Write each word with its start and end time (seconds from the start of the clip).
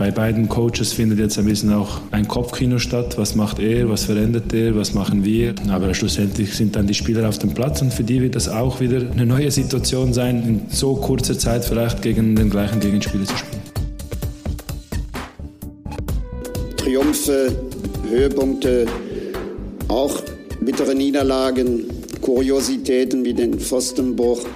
bei 0.00 0.10
beiden 0.10 0.48
Coaches 0.48 0.94
findet 0.94 1.18
jetzt 1.18 1.38
ein 1.38 1.44
bisschen 1.44 1.74
auch 1.74 2.00
ein 2.10 2.26
Kopfkino 2.26 2.78
statt. 2.78 3.18
Was 3.18 3.34
macht 3.34 3.58
er, 3.58 3.90
was 3.90 4.04
verändert 4.04 4.50
er, 4.54 4.74
was 4.74 4.94
machen 4.94 5.26
wir? 5.26 5.54
Aber 5.68 5.92
schlussendlich 5.92 6.54
sind 6.54 6.74
dann 6.74 6.86
die 6.86 6.94
Spieler 6.94 7.28
auf 7.28 7.36
dem 7.36 7.52
Platz 7.52 7.82
und 7.82 7.92
für 7.92 8.02
die 8.02 8.22
wird 8.22 8.34
das 8.34 8.48
auch 8.48 8.80
wieder 8.80 9.02
eine 9.10 9.26
neue 9.26 9.50
Situation 9.50 10.14
sein, 10.14 10.42
in 10.42 10.74
so 10.74 10.94
kurzer 10.94 11.38
Zeit 11.38 11.66
vielleicht 11.66 12.00
gegen 12.00 12.34
den 12.34 12.48
gleichen 12.48 12.80
Gegenspieler 12.80 13.26
zu 13.26 13.36
spielen. 13.36 13.60
Triumphe, 16.78 17.54
Höhepunkte, 18.08 18.86
auch 19.88 20.22
bittere 20.62 20.94
Niederlagen, 20.94 21.84
Kuriositäten 22.22 23.22
wie 23.22 23.34
den 23.34 23.60
Pfostenbruch. 23.60 24.46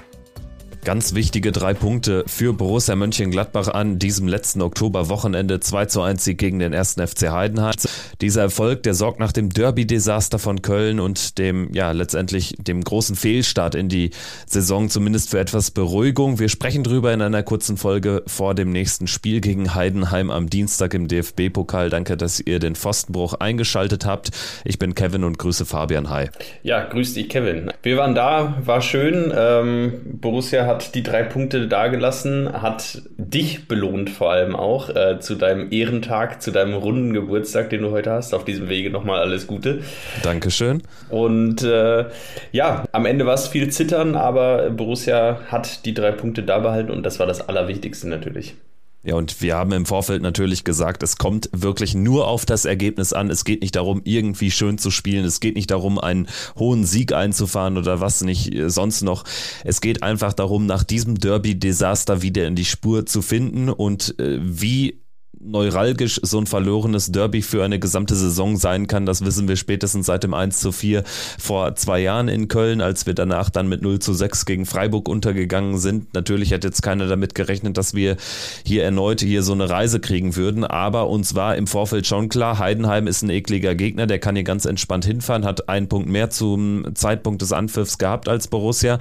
Ganz 0.85 1.15
wichtige 1.15 1.51
drei 1.51 1.73
Punkte 1.73 2.25
für 2.27 2.53
Borussia 2.53 2.95
Mönchengladbach 2.95 3.69
an 3.69 3.99
diesem 3.99 4.29
letzten 4.29 4.61
Oktoberwochenende 4.61 5.59
2 5.59 5.87
zu 5.87 6.03
1 6.03 6.23
Sieg 6.23 6.37
gegen 6.37 6.59
den 6.59 6.75
ersten 6.75 7.07
FC 7.07 7.31
Heidenheim. 7.31 7.73
Dieser 8.21 8.43
Erfolg, 8.43 8.83
der 8.83 8.93
sorgt 8.93 9.19
nach 9.19 9.33
dem 9.33 9.49
Derby-Desaster 9.49 10.39
von 10.39 10.61
Köln 10.61 11.01
und 11.01 11.39
dem, 11.39 11.73
ja, 11.73 11.93
letztendlich 11.93 12.57
dem 12.59 12.85
großen 12.85 13.17
Fehlstart 13.17 13.75
in 13.75 13.89
die 13.89 14.11
Saison 14.47 14.91
zumindest 14.91 15.31
für 15.31 15.39
etwas 15.39 15.71
Beruhigung. 15.71 16.39
Wir 16.39 16.51
sprechen 16.51 16.85
drüber 16.85 17.15
in 17.15 17.23
einer 17.23 17.43
kurzen 17.43 17.79
Folge 17.79 18.23
vor 18.27 18.55
dem 18.55 18.71
nächsten 18.71 19.07
Spiel 19.07 19.41
gegen 19.41 19.75
Heidenheim 19.75 20.31
am 20.31 20.51
Dienstag 20.51 20.93
im 20.93 21.09
DFB-Pokal. 21.09 21.89
Danke, 21.89 22.19
dass 22.19 22.41
ihr 22.41 22.59
den 22.59 22.77
Pfostenbruch 22.77 23.33
eingeschaltet 23.33 24.05
habt. 24.05 24.33
Ich 24.67 24.79
bin 24.79 24.95
Kevin 24.95 25.25
und 25.25 25.39
grüße 25.39 25.65
Fabian. 25.65 26.11
Hi. 26.11 26.29
Ja, 26.63 26.85
grüß 26.85 27.15
dich, 27.15 27.31
Kevin. 27.31 27.73
Wir 27.83 27.97
waren 27.97 28.15
da, 28.15 28.59
war 28.63 28.83
schön. 28.83 29.33
Ähm, 29.35 30.19
Borussia 30.21 30.67
hat 30.67 30.74
hat 30.75 30.95
die 30.95 31.03
drei 31.03 31.23
Punkte 31.23 31.69
dagelassen, 31.69 32.51
hat 32.61 33.03
dich 33.17 33.69
belohnt 33.69 34.11
vor 34.11 34.33
allem 34.33 34.57
auch 34.57 34.89
äh, 34.91 35.21
zu 35.21 35.37
deinem 35.37 35.71
Ehrentag, 35.71 36.43
zu 36.43 36.51
deinem 36.51 36.75
runden 36.75 37.13
Geburtstag, 37.13 37.71
den 37.71 37.83
du 37.83 37.91
heute 37.91 38.11
hast. 38.11 38.35
Auf 38.35 38.45
diesem 38.45 38.69
Wege 38.69 38.91
nochmal 38.91 39.21
alles 39.21 39.47
Gute. 39.47 39.83
Dankeschön. 40.23 40.83
Und 41.11 41.63
äh, 41.63 42.07
ja, 42.53 42.85
am 42.93 43.07
Ende 43.07 43.27
war 43.27 43.35
es 43.35 43.49
viel 43.49 43.71
Zittern, 43.71 44.17
aber 44.17 44.71
Borussia 44.71 45.41
hat 45.49 45.85
die 45.85 45.95
drei 45.95 46.11
Punkte 46.11 46.43
da 46.43 46.59
behalten 46.59 46.91
und 46.91 47.05
das 47.05 47.21
war 47.21 47.27
das 47.27 47.49
Allerwichtigste 47.49 48.09
natürlich. 48.09 48.57
Ja, 49.05 49.17
und 49.17 49.43
wir 49.43 49.55
haben 49.55 49.73
im 49.73 49.85
Vorfeld 49.85 50.23
natürlich 50.23 50.65
gesagt, 50.65 51.03
es 51.03 51.19
kommt 51.19 51.51
wirklich 51.53 51.95
nur 51.95 52.27
auf 52.27 52.47
das 52.47 52.65
Ergebnis 52.65 53.13
an. 53.13 53.29
Es 53.29 53.45
geht 53.45 53.61
nicht 53.61 53.77
darum, 53.77 54.01
irgendwie 54.05 54.51
schön 54.51 54.79
zu 54.79 54.91
spielen. 54.91 55.27
Es 55.27 55.41
geht 55.41 55.57
nicht 55.57 55.71
darum, 55.71 55.99
einen 55.99 56.27
hohen 56.59 56.87
Sieg 56.87 57.13
einzufahren 57.13 57.77
oder 57.77 58.01
was 58.01 58.23
nicht 58.23 58.55
äh, 58.55 58.71
sonst 58.71 59.03
noch. 59.03 59.25
Es 59.63 59.83
geht 59.83 60.03
einfach 60.03 60.33
darum, 60.33 60.65
nach 60.65 60.85
diesem 60.85 61.19
Derby-Desaster 61.19 62.23
wieder 62.23 62.47
in 62.47 62.57
die 62.57 62.65
Spur 62.65 63.05
zu 63.05 63.21
finden 63.21 63.69
und 63.69 64.19
äh, 64.19 64.39
wie 64.41 65.04
neuralgisch 65.45 66.21
so 66.23 66.39
ein 66.39 66.47
verlorenes 66.47 67.13
Derby 67.13 67.43
für 67.43 67.65
eine 67.65 67.79
gesamte 67.79 68.15
Saison 68.15 68.57
sein 68.57 68.87
kann. 68.87 69.07
Das 69.07 69.25
wissen 69.25 69.47
wir 69.47 69.57
spätestens 69.57 70.07
seit 70.07 70.25
dem 70.25 70.35
1 70.35 70.59
zu 70.59 70.73
4 70.73 71.05
vor 71.39 71.75
zwei 71.77 72.01
Jahren 72.01 72.29
in 72.29 72.49
Köln, 72.49 72.81
als 72.81 73.07
wir 73.07 73.15
danach 73.15 73.51
dann 73.51 73.69
mit 73.69 73.83
0 73.83 73.99
zu 73.99 74.15
6 74.15 74.47
gegen 74.47 74.67
Freiburg 74.67 75.09
untergegangen 75.09 75.79
sind. 75.79 76.15
Natürlich 76.15 76.53
hat 76.53 76.65
jetzt 76.65 76.83
keiner 76.83 77.07
damit 77.07 77.35
gerechnet, 77.35 77.77
dass 77.77 77.95
wir 77.95 78.17
hier 78.65 78.85
erneut 78.85 79.21
hier 79.21 79.43
so 79.43 79.53
eine 79.53 79.69
Reise 79.69 80.01
kriegen 80.01 80.37
würden, 80.37 80.65
aber 80.65 81.09
uns 81.09 81.35
war 81.35 81.57
im 81.57 81.67
Vorfeld 81.67 82.07
schon 82.07 82.29
klar, 82.29 82.59
Heidenheim 82.59 83.07
ist 83.07 83.23
ein 83.23 83.31
ekliger 83.31 83.75
Gegner, 83.75 84.07
der 84.07 84.19
kann 84.19 84.37
hier 84.37 84.45
ganz 84.45 84.65
entspannt 84.65 85.05
hinfahren, 85.05 85.45
hat 85.45 85.69
einen 85.69 85.89
Punkt 85.89 86.09
mehr 86.09 86.31
zum 86.31 86.87
Zeitpunkt 86.95 87.43
des 87.43 87.53
Anpfiffs 87.53 87.99
gehabt 87.99 88.29
als 88.29 88.49
Borussia 88.49 88.99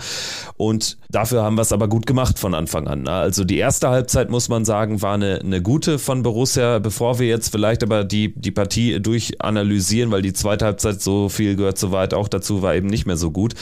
und 0.58 0.98
dafür 1.10 1.44
haben 1.44 1.56
wir 1.56 1.62
es 1.62 1.72
aber 1.72 1.88
gut 1.88 2.06
gemacht 2.06 2.38
von 2.38 2.54
Anfang 2.54 2.88
an. 2.88 3.08
Also 3.08 3.46
die 3.46 3.58
erste 3.58 3.90
Halbzeit, 3.90 4.30
muss 4.30 4.50
man 4.50 4.66
sagen, 4.66 5.02
war 5.02 5.14
eine, 5.14 5.40
eine 5.40 5.62
gute 5.62 6.00
von 6.00 6.24
Borussia 6.24 6.33
Borussia, 6.34 6.80
bevor 6.80 7.20
wir 7.20 7.28
jetzt 7.28 7.50
vielleicht 7.50 7.84
aber 7.84 8.04
die, 8.04 8.34
die 8.34 8.50
Partie 8.50 9.00
durchanalysieren, 9.00 10.10
weil 10.10 10.24
die 10.24 10.34
zweite 10.34 10.66
Halbzeit 10.66 11.00
so 11.00 11.30
viel 11.30 11.56
gehört 11.56 11.78
soweit 11.78 12.16
auch 12.16 12.28
dazu, 12.28 12.64
war 12.64 12.74
eben 12.74 12.88
nicht 12.88 13.06
mehr 13.06 13.18
so 13.18 13.30
gut. 13.30 13.54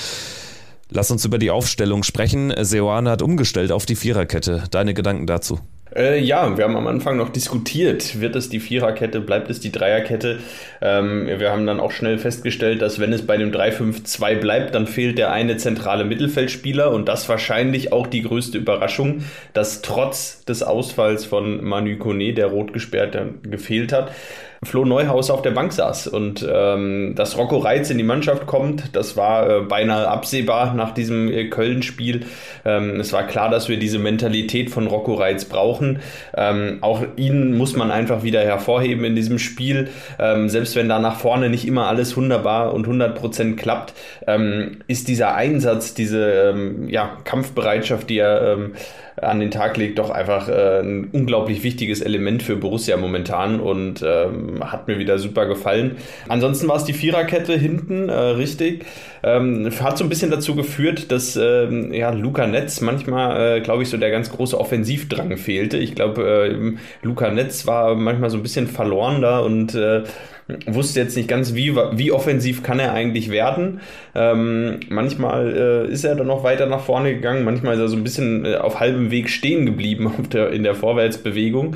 Lass 0.90 1.12
uns 1.12 1.26
über 1.26 1.38
die 1.38 1.52
Aufstellung 1.52 2.04
sprechen. 2.04 2.54
Seoane 2.58 3.10
hat 3.10 3.22
umgestellt 3.22 3.74
auf 3.74 3.86
die 3.86 3.98
Viererkette. 3.98 4.64
Deine 4.72 4.94
Gedanken 4.94 5.28
dazu? 5.28 5.60
Äh, 5.94 6.20
ja, 6.20 6.58
wir 6.58 6.64
haben 6.64 6.78
am 6.78 6.88
Anfang 6.88 7.18
noch 7.18 7.30
diskutiert, 7.30 8.22
wird 8.22 8.36
es 8.38 8.48
die 8.48 8.62
Viererkette, 8.62 9.20
bleibt 9.20 9.50
es 9.50 9.60
die 9.60 9.74
Dreierkette. 9.74 10.40
Ähm, 10.82 11.28
wir 11.28 11.52
haben 11.52 11.66
dann 11.68 11.82
auch 11.82 11.92
schnell 11.92 12.18
festgestellt, 12.18 12.82
dass 12.82 13.00
wenn 13.00 13.12
es 13.12 13.28
bei 13.28 13.36
dem 13.36 13.52
3-5-2 13.52 14.36
bleibt, 14.36 14.74
dann 14.74 14.88
fehlt 14.88 15.18
der 15.18 15.32
eine 15.32 15.58
zentrale 15.58 16.06
Mittelfeldspieler 16.06 16.92
und 16.92 17.10
das 17.10 17.28
wahrscheinlich 17.28 17.92
auch 17.92 18.08
die 18.08 18.22
größte 18.22 18.58
Überraschung, 18.58 19.24
dass 19.54 19.82
trotz 19.82 20.46
des 20.46 20.64
Ausfalls 20.64 21.26
von 21.26 21.62
Manu 21.64 21.98
Kone, 21.98 22.34
der 22.34 22.48
rot 22.48 22.72
gesperrt 22.72 23.18
gefehlt 23.44 23.92
hat, 23.92 24.12
Flo 24.64 24.86
Neuhaus 24.86 25.32
auf 25.32 25.42
der 25.42 25.52
Bank 25.52 25.74
saß. 25.74 26.08
Und 26.08 26.48
ähm, 26.48 27.14
dass 27.16 27.36
Rocco 27.36 27.58
Reitz 27.58 27.90
in 27.90 27.98
die 27.98 28.04
Mannschaft 28.04 28.46
kommt, 28.46 28.96
das 28.96 29.18
war 29.18 29.50
äh, 29.50 29.62
beinahe 29.62 30.08
absehbar 30.08 30.76
nach 30.76 30.94
diesem 30.94 31.32
äh, 31.32 31.50
Köln-Spiel. 31.50 32.28
Ähm, 32.64 33.00
es 33.00 33.12
war 33.12 33.26
klar, 33.26 33.50
dass 33.50 33.70
wir 33.70 33.80
diese 33.80 33.98
Mentalität 33.98 34.70
von 34.70 34.86
Rocco 34.86 35.16
Reitz 35.16 35.46
brauchen. 35.46 36.00
Ähm, 36.38 36.78
auch 36.82 37.02
ihn 37.16 37.58
muss 37.58 37.76
man 37.76 37.90
einfach 37.90 38.22
wieder 38.22 38.42
hervorheben 38.42 39.04
in 39.04 39.16
diesem 39.16 39.40
Spiel. 39.40 39.90
Ähm, 40.20 40.48
selbst 40.48 40.76
wenn 40.76 40.88
da 40.88 41.00
nach 41.00 41.16
vorne 41.16 41.50
nicht 41.50 41.68
immer 41.68 41.88
alles 41.88 42.16
wunderbar 42.16 42.76
und 42.76 42.88
100% 42.88 43.56
klappt, 43.56 43.96
ähm, 44.28 44.82
ist 44.86 45.08
dieser 45.08 45.34
Einsatz, 45.34 45.96
diese 45.96 46.52
ähm, 46.54 46.88
ja, 46.88 47.18
Kampfbereitschaft, 47.24 48.12
die 48.12 48.20
er 48.20 48.54
ähm, 48.54 48.74
an 49.22 49.40
den 49.40 49.52
Tag 49.52 49.78
legt, 49.78 50.00
doch 50.00 50.10
einfach 50.10 50.50
äh, 50.50 50.80
ein 50.82 51.10
unglaublich 51.12 51.64
wichtiges 51.64 52.02
Element 52.02 52.44
für 52.44 52.56
Borussia 52.56 52.98
momentan 52.98 53.60
und 53.60 54.04
ähm, 54.06 54.60
hat 54.62 54.88
mir 54.88 55.00
wieder 55.00 55.20
super 55.20 55.46
gefallen. 55.46 55.98
Ansonsten 56.28 56.68
war 56.68 56.76
es 56.76 56.84
die 56.84 56.94
Viererkette 56.94 57.54
hinten, 57.54 58.10
äh, 58.10 58.14
richtig. 58.14 58.86
Ähm, 59.24 59.70
hat 59.80 59.98
so 59.98 60.04
ein 60.04 60.10
bisschen 60.10 60.32
dazu 60.32 60.56
geführt, 60.56 61.12
dass 61.12 61.36
ähm, 61.36 61.94
ja, 61.94 62.10
Luca 62.10 62.48
Netz 62.48 62.82
manchmal, 62.82 63.58
äh, 63.58 63.62
glaube 63.62 63.84
ich, 63.84 63.90
so 63.90 63.98
der 63.98 64.10
ganz 64.10 64.32
große 64.32 64.60
Offensivdrang 64.60 65.38
fehlte. 65.38 65.78
Ich 65.78 65.94
glaube, 65.94 66.24
äh, 66.24 67.06
Luca 67.06 67.30
Netz 67.30 67.68
war 67.68 67.96
manchmal 67.96 68.32
so 68.32 68.38
ein 68.38 68.44
bisschen 68.44 68.68
verloren 68.68 69.22
da 69.22 69.40
und 69.40 69.76
äh, 69.76 70.04
wusste 70.66 71.00
jetzt 71.00 71.16
nicht 71.16 71.28
ganz, 71.28 71.54
wie, 71.54 71.76
wie 71.76 72.12
offensiv 72.12 72.64
kann 72.64 72.80
er 72.80 72.94
eigentlich 72.94 73.30
werden. 73.30 73.82
Ähm, 74.14 74.80
manchmal 74.90 75.88
äh, 75.88 75.92
ist 75.92 76.04
er 76.04 76.16
dann 76.16 76.28
noch 76.28 76.44
weiter 76.44 76.66
nach 76.66 76.82
vorne 76.82 77.14
gegangen, 77.14 77.46
manchmal 77.46 77.76
ist 77.76 77.80
er 77.80 77.88
so 77.88 77.96
ein 77.96 78.04
bisschen 78.04 78.46
äh, 78.46 78.56
auf 78.56 78.80
halbem 78.80 79.12
Weg 79.12 79.30
stehen 79.30 79.66
geblieben 79.66 80.12
der, 80.34 80.52
in 80.52 80.64
der 80.64 80.76
Vorwärtsbewegung. 80.76 81.76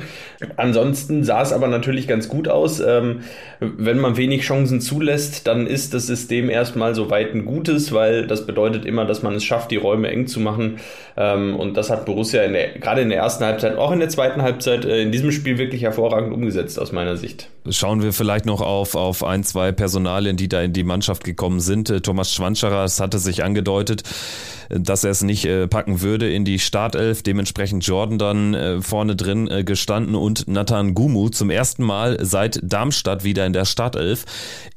Ansonsten 0.56 1.24
sah 1.24 1.42
es 1.42 1.52
aber 1.52 1.68
natürlich 1.68 2.08
ganz 2.08 2.28
gut 2.28 2.48
aus. 2.48 2.80
Ähm, 2.80 3.20
wenn 3.60 3.98
man 3.98 4.16
wenig 4.16 4.42
Chancen 4.42 4.80
zulässt, 4.80 5.46
dann 5.46 5.66
ist 5.66 5.94
das 5.94 6.06
System 6.06 6.50
erstmal 6.50 6.94
so 6.94 7.10
weit 7.10 7.34
ein 7.34 7.44
gutes, 7.44 7.92
weil 7.92 8.26
das 8.26 8.46
bedeutet 8.46 8.84
immer, 8.84 9.04
dass 9.06 9.22
man 9.22 9.34
es 9.34 9.44
schafft, 9.44 9.70
die 9.70 9.76
Räume 9.76 10.08
eng 10.08 10.26
zu 10.26 10.40
machen. 10.40 10.78
Ähm, 11.16 11.56
und 11.56 11.76
das 11.76 11.90
hat 11.90 12.04
Borussia 12.04 12.42
in 12.42 12.52
der, 12.52 12.78
gerade 12.78 13.00
in 13.00 13.08
der 13.08 13.18
ersten 13.18 13.44
Halbzeit, 13.44 13.76
auch 13.76 13.92
in 13.92 14.00
der 14.00 14.08
zweiten 14.10 14.42
Halbzeit, 14.42 14.84
äh, 14.84 15.02
in 15.02 15.12
diesem 15.12 15.32
Spiel 15.32 15.58
wirklich 15.58 15.82
hervorragend 15.82 16.34
umgesetzt 16.34 16.78
aus 16.78 16.92
meiner 16.92 17.16
Sicht. 17.16 17.48
Schauen 17.70 18.02
wir 18.02 18.12
vielleicht 18.12 18.46
noch 18.46 18.60
auf, 18.66 18.94
auf 18.94 19.24
ein, 19.24 19.44
zwei 19.44 19.72
Personalien, 19.72 20.36
die 20.36 20.48
da 20.48 20.60
in 20.60 20.72
die 20.72 20.84
Mannschaft 20.84 21.24
gekommen 21.24 21.60
sind. 21.60 21.88
Äh, 21.88 22.00
Thomas 22.00 22.32
Schwanscherer, 22.32 22.86
hatte 22.86 23.18
sich 23.18 23.44
angedeutet, 23.44 24.02
äh, 24.68 24.80
dass 24.80 25.04
er 25.04 25.10
es 25.10 25.22
nicht 25.22 25.44
äh, 25.44 25.66
packen 25.68 26.02
würde 26.02 26.30
in 26.30 26.44
die 26.44 26.58
Startelf. 26.58 27.22
Dementsprechend 27.22 27.86
Jordan 27.86 28.18
dann 28.18 28.82
vorne 28.82 29.16
drin 29.16 29.64
gestanden 29.64 30.14
und 30.14 30.48
Nathan 30.48 30.94
Gumu 30.94 31.28
zum 31.28 31.50
ersten 31.50 31.84
Mal 31.84 32.18
seit 32.20 32.60
Darmstadt 32.62 33.24
wieder 33.24 33.46
in 33.46 33.52
der 33.52 33.64
Startelf. 33.64 34.24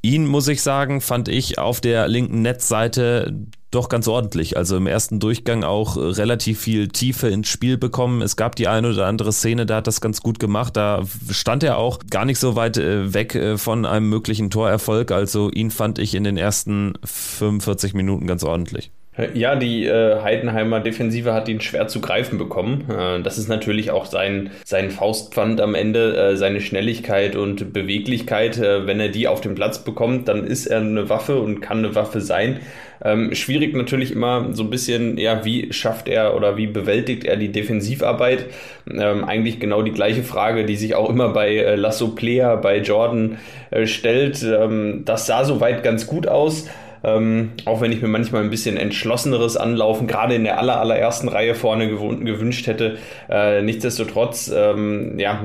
Ihn, 0.01 0.27
muss 0.27 0.47
ich 0.47 0.61
sagen, 0.61 1.01
fand 1.01 1.27
ich 1.27 1.57
auf 1.57 1.81
der 1.81 2.07
linken 2.07 2.41
Netzseite 2.41 3.33
doch 3.71 3.89
ganz 3.89 4.07
ordentlich. 4.07 4.57
Also 4.57 4.77
im 4.77 4.87
ersten 4.87 5.19
Durchgang 5.19 5.63
auch 5.63 5.97
relativ 5.97 6.59
viel 6.59 6.87
Tiefe 6.87 7.27
ins 7.27 7.47
Spiel 7.47 7.77
bekommen. 7.77 8.21
Es 8.21 8.35
gab 8.35 8.55
die 8.55 8.67
eine 8.67 8.89
oder 8.89 9.05
andere 9.05 9.31
Szene, 9.31 9.65
da 9.65 9.77
hat 9.77 9.87
das 9.87 10.01
ganz 10.01 10.21
gut 10.21 10.39
gemacht. 10.39 10.75
Da 10.75 11.03
stand 11.29 11.63
er 11.63 11.77
auch 11.77 11.99
gar 12.09 12.25
nicht 12.25 12.39
so 12.39 12.55
weit 12.55 12.77
äh, 12.77 13.13
weg 13.13 13.35
äh, 13.35 13.57
von 13.57 13.85
einem 13.85 14.09
möglichen 14.09 14.49
Torerfolg. 14.49 15.11
Also 15.11 15.51
ihn 15.51 15.71
fand 15.71 15.99
ich 15.99 16.15
in 16.15 16.23
den 16.23 16.37
ersten 16.37 16.93
45 17.03 17.93
Minuten 17.93 18.27
ganz 18.27 18.43
ordentlich. 18.43 18.91
Ja, 19.33 19.55
die 19.55 19.85
äh, 19.85 20.21
Heidenheimer 20.21 20.79
Defensive 20.79 21.33
hat 21.33 21.49
ihn 21.49 21.61
schwer 21.61 21.87
zu 21.87 21.99
greifen 21.99 22.37
bekommen. 22.37 22.85
Äh, 22.89 23.21
das 23.21 23.37
ist 23.37 23.49
natürlich 23.49 23.91
auch 23.91 24.05
sein, 24.05 24.51
sein 24.65 24.91
Faustpfand 24.91 25.61
am 25.61 25.75
Ende, 25.75 26.15
äh, 26.15 26.37
seine 26.37 26.61
Schnelligkeit 26.61 27.35
und 27.35 27.73
Beweglichkeit. 27.73 28.57
Äh, 28.57 28.87
wenn 28.87 28.99
er 28.99 29.09
die 29.09 29.27
auf 29.27 29.41
den 29.41 29.55
Platz 29.55 29.79
bekommt, 29.79 30.27
dann 30.27 30.45
ist 30.45 30.67
er 30.67 30.79
eine 30.79 31.09
Waffe 31.09 31.39
und 31.39 31.59
kann 31.59 31.79
eine 31.79 31.95
Waffe 31.95 32.21
sein. 32.21 32.59
Ähm, 33.03 33.33
schwierig 33.33 33.75
natürlich 33.75 34.11
immer 34.11 34.49
so 34.51 34.63
ein 34.63 34.69
bisschen, 34.69 35.17
ja, 35.17 35.45
wie 35.45 35.71
schafft 35.71 36.09
er 36.09 36.35
oder 36.35 36.57
wie 36.57 36.67
bewältigt 36.67 37.23
er 37.23 37.37
die 37.37 37.51
Defensivarbeit? 37.51 38.45
Ähm, 38.89 39.23
eigentlich 39.23 39.59
genau 39.59 39.81
die 39.81 39.91
gleiche 39.91 40.23
Frage, 40.23 40.65
die 40.65 40.75
sich 40.75 40.95
auch 40.95 41.09
immer 41.09 41.29
bei 41.29 41.55
äh, 41.55 41.75
Lasso 41.75 42.09
Player, 42.09 42.57
bei 42.57 42.79
Jordan 42.79 43.37
äh, 43.71 43.87
stellt. 43.87 44.43
Ähm, 44.43 45.03
das 45.05 45.27
sah 45.27 45.45
soweit 45.45 45.83
ganz 45.83 46.07
gut 46.07 46.27
aus. 46.27 46.67
Ähm, 47.03 47.51
auch 47.65 47.81
wenn 47.81 47.91
ich 47.91 48.01
mir 48.01 48.07
manchmal 48.07 48.43
ein 48.43 48.49
bisschen 48.49 48.77
entschlosseneres 48.77 49.57
Anlaufen, 49.57 50.07
gerade 50.07 50.35
in 50.35 50.43
der 50.43 50.59
aller, 50.59 50.79
allerersten 50.79 51.27
Reihe 51.27 51.55
vorne 51.55 51.87
gewünscht 51.89 52.67
hätte. 52.67 52.97
Äh, 53.29 53.61
nichtsdestotrotz 53.61 54.51
ähm, 54.53 55.17
ja, 55.17 55.43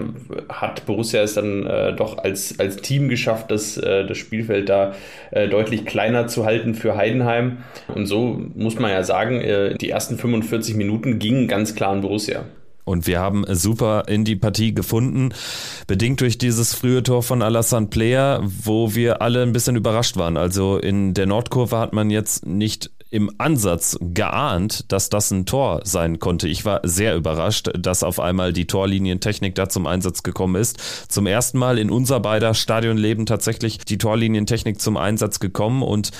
hat 0.49 0.87
Borussia 0.87 1.23
es 1.23 1.35
dann 1.35 1.67
äh, 1.67 1.95
doch 1.95 2.19
als, 2.19 2.59
als 2.59 2.77
Team 2.77 3.09
geschafft, 3.09 3.51
das, 3.51 3.77
äh, 3.77 4.07
das 4.07 4.19
Spielfeld 4.19 4.69
da 4.69 4.95
äh, 5.31 5.49
deutlich 5.49 5.85
kleiner 5.85 6.27
zu 6.27 6.45
halten 6.45 6.75
für 6.75 6.97
Heidenheim. 6.97 7.59
Und 7.95 8.07
so 8.07 8.41
muss 8.55 8.79
man 8.79 8.91
ja 8.91 9.03
sagen, 9.03 9.41
äh, 9.41 9.75
die 9.75 9.91
ersten 9.91 10.17
45 10.19 10.75
Minuten 10.75 11.19
gingen 11.19 11.49
ganz 11.49 11.75
klar 11.75 11.91
an 11.91 12.01
Borussia. 12.01 12.45
Und 12.85 13.07
wir 13.07 13.21
haben 13.21 13.45
super 13.49 14.05
in 14.09 14.25
die 14.25 14.37
Partie 14.37 14.75
gefunden, 14.75 15.31
bedingt 15.87 16.21
durch 16.21 16.39
dieses 16.39 16.75
frühe 16.75 17.03
Tor 17.03 17.23
von 17.23 17.43
Alassane 17.43 17.87
Player, 17.87 18.41
wo 18.45 18.95
wir 18.95 19.23
alle 19.23 19.43
ein 19.43 19.53
bisschen 19.53 19.77
überrascht 19.77 20.17
waren. 20.17 20.37
Also 20.37 20.79
in 20.79 21.15
der 21.15 21.27
Nordkurve 21.27 21.79
hat 21.79 21.93
man 21.93 22.11
jetzt 22.11 22.47
nicht 22.47 22.91
im 23.15 23.31
Ansatz 23.39 23.97
geahnt, 24.01 24.91
dass 24.91 25.09
das 25.09 25.31
ein 25.31 25.47
Tor 25.47 25.83
sein 25.85 26.19
konnte. 26.19 26.49
Ich 26.49 26.65
war 26.65 26.81
sehr 26.83 27.15
überrascht, 27.15 27.71
dass 27.79 28.03
auf 28.03 28.19
einmal 28.19 28.53
die 28.53 28.67
Torlinientechnik 28.67 29.55
da 29.55 29.69
zum 29.69 29.87
Einsatz 29.87 30.25
gekommen 30.25 30.57
ist. 30.57 31.13
Zum 31.13 31.29
ersten 31.29 31.59
Mal 31.59 31.79
in 31.79 31.91
unser 31.91 32.19
beider 32.19 32.55
Stadionleben 32.55 33.25
tatsächlich 33.25 33.79
die 33.79 33.99
Torlinientechnik 33.99 34.81
zum 34.81 34.97
Einsatz 34.97 35.39
gekommen 35.39 35.85
und 35.85 36.11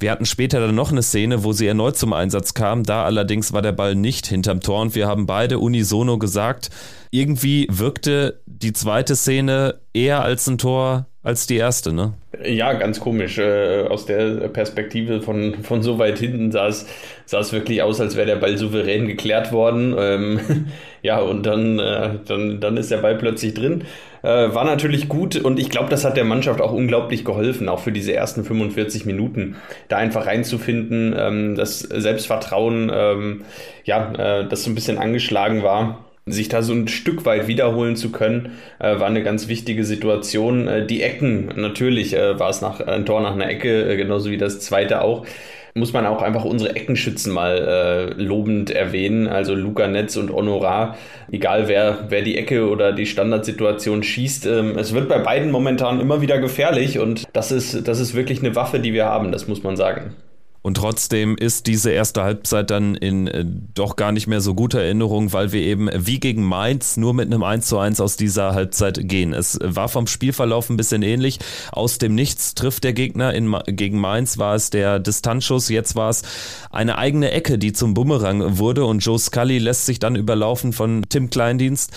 wir 0.00 0.10
hatten 0.10 0.26
später 0.26 0.58
dann 0.58 0.74
noch 0.74 0.90
eine 0.90 1.04
Szene, 1.04 1.44
wo 1.44 1.52
sie 1.52 1.68
erneut 1.68 1.96
zum 1.96 2.12
Einsatz 2.12 2.52
kam. 2.52 2.82
Da 2.82 3.04
allerdings 3.04 3.52
war 3.52 3.62
der 3.62 3.70
Ball 3.70 3.94
nicht 3.94 4.26
hinterm 4.26 4.58
Tor 4.60 4.80
und 4.80 4.96
wir 4.96 5.06
haben 5.06 5.26
beide 5.26 5.60
unisono 5.60 6.18
gesagt, 6.18 6.70
irgendwie 7.12 7.68
wirkte 7.70 8.40
die 8.46 8.72
zweite 8.72 9.14
Szene 9.14 9.80
eher 9.92 10.22
als 10.22 10.48
ein 10.48 10.58
Tor 10.58 11.06
als 11.22 11.46
die 11.46 11.56
erste, 11.56 11.92
ne? 11.92 12.14
Ja, 12.42 12.72
ganz 12.72 12.98
komisch. 12.98 13.38
Äh, 13.38 13.84
aus 13.88 14.06
der 14.06 14.48
Perspektive 14.48 15.20
von, 15.20 15.62
von 15.62 15.82
so 15.82 15.98
weit 15.98 16.18
hinten 16.18 16.50
sah 16.50 16.68
es, 16.68 16.86
sah 17.26 17.40
es 17.40 17.52
wirklich 17.52 17.82
aus, 17.82 18.00
als 18.00 18.16
wäre 18.16 18.26
der 18.26 18.36
Ball 18.36 18.56
souverän 18.56 19.06
geklärt 19.06 19.52
worden. 19.52 19.94
Ähm, 19.98 20.40
ja, 21.02 21.18
und 21.18 21.44
dann, 21.44 21.78
äh, 21.78 22.10
dann, 22.26 22.60
dann 22.60 22.76
ist 22.78 22.90
der 22.90 22.98
Ball 22.98 23.16
plötzlich 23.16 23.52
drin. 23.52 23.84
Äh, 24.22 24.54
war 24.54 24.64
natürlich 24.64 25.08
gut 25.08 25.36
und 25.36 25.58
ich 25.58 25.68
glaube, 25.68 25.90
das 25.90 26.04
hat 26.04 26.16
der 26.16 26.24
Mannschaft 26.24 26.60
auch 26.60 26.72
unglaublich 26.72 27.24
geholfen, 27.24 27.68
auch 27.68 27.80
für 27.80 27.92
diese 27.92 28.12
ersten 28.14 28.44
45 28.44 29.06
Minuten, 29.06 29.56
da 29.88 29.96
einfach 29.96 30.26
reinzufinden, 30.26 31.14
ähm, 31.18 31.54
das 31.54 31.80
Selbstvertrauen, 31.80 32.90
ähm, 32.92 33.44
ja, 33.84 34.12
äh, 34.40 34.48
das 34.48 34.64
so 34.64 34.70
ein 34.70 34.74
bisschen 34.74 34.98
angeschlagen 34.98 35.62
war 35.62 36.09
sich 36.26 36.48
da 36.48 36.62
so 36.62 36.72
ein 36.72 36.88
Stück 36.88 37.24
weit 37.24 37.48
wiederholen 37.48 37.96
zu 37.96 38.12
können, 38.12 38.52
äh, 38.78 38.98
war 38.98 39.06
eine 39.06 39.22
ganz 39.22 39.48
wichtige 39.48 39.84
Situation. 39.84 40.68
Äh, 40.68 40.86
die 40.86 41.02
Ecken, 41.02 41.52
natürlich 41.56 42.14
äh, 42.14 42.38
war 42.38 42.50
es 42.50 42.60
nach, 42.60 42.80
ein 42.80 43.06
Tor 43.06 43.20
nach 43.20 43.32
einer 43.32 43.48
Ecke, 43.48 43.90
äh, 43.90 43.96
genauso 43.96 44.30
wie 44.30 44.38
das 44.38 44.60
zweite 44.60 45.02
auch. 45.02 45.26
Muss 45.74 45.92
man 45.92 46.04
auch 46.04 46.20
einfach 46.20 46.44
unsere 46.44 46.74
Eckenschützen 46.74 47.32
mal 47.32 48.14
äh, 48.18 48.20
lobend 48.20 48.70
erwähnen. 48.70 49.28
Also 49.28 49.54
Luca 49.54 49.86
Netz 49.86 50.16
und 50.16 50.32
Honorar, 50.32 50.96
egal 51.30 51.68
wer, 51.68 52.06
wer 52.08 52.22
die 52.22 52.36
Ecke 52.36 52.68
oder 52.68 52.92
die 52.92 53.06
Standardsituation 53.06 54.02
schießt. 54.02 54.46
Ähm, 54.46 54.76
es 54.76 54.94
wird 54.94 55.08
bei 55.08 55.18
beiden 55.18 55.52
momentan 55.52 56.00
immer 56.00 56.20
wieder 56.22 56.38
gefährlich 56.38 56.98
und 56.98 57.24
das 57.32 57.52
ist, 57.52 57.86
das 57.86 58.00
ist 58.00 58.14
wirklich 58.14 58.40
eine 58.40 58.56
Waffe, 58.56 58.80
die 58.80 58.92
wir 58.92 59.04
haben, 59.04 59.30
das 59.30 59.46
muss 59.46 59.62
man 59.62 59.76
sagen. 59.76 60.16
Und 60.62 60.74
trotzdem 60.76 61.36
ist 61.36 61.66
diese 61.66 61.90
erste 61.90 62.22
Halbzeit 62.22 62.70
dann 62.70 62.94
in 62.94 63.26
äh, 63.28 63.44
doch 63.74 63.96
gar 63.96 64.12
nicht 64.12 64.26
mehr 64.26 64.42
so 64.42 64.54
guter 64.54 64.80
Erinnerung, 64.80 65.32
weil 65.32 65.52
wir 65.52 65.62
eben 65.62 65.88
wie 65.94 66.20
gegen 66.20 66.44
Mainz 66.44 66.98
nur 66.98 67.14
mit 67.14 67.26
einem 67.26 67.42
1 67.42 67.66
zu 67.66 67.78
1 67.78 68.00
aus 68.00 68.16
dieser 68.16 68.52
Halbzeit 68.52 69.08
gehen. 69.08 69.32
Es 69.32 69.58
war 69.62 69.88
vom 69.88 70.06
Spielverlauf 70.06 70.68
ein 70.68 70.76
bisschen 70.76 71.02
ähnlich. 71.02 71.38
Aus 71.72 71.96
dem 71.96 72.14
Nichts 72.14 72.54
trifft 72.54 72.84
der 72.84 72.92
Gegner. 72.92 73.32
In, 73.32 73.56
gegen 73.66 73.98
Mainz 73.98 74.36
war 74.36 74.54
es 74.54 74.68
der 74.68 74.98
Distanzschuss. 74.98 75.70
Jetzt 75.70 75.96
war 75.96 76.10
es 76.10 76.22
eine 76.70 76.98
eigene 76.98 77.30
Ecke, 77.30 77.58
die 77.58 77.72
zum 77.72 77.94
Bumerang 77.94 78.58
wurde 78.58 78.84
und 78.84 78.98
Joe 78.98 79.18
Scully 79.18 79.58
lässt 79.58 79.86
sich 79.86 79.98
dann 79.98 80.14
überlaufen 80.14 80.74
von 80.74 81.04
Tim 81.08 81.30
Kleindienst. 81.30 81.90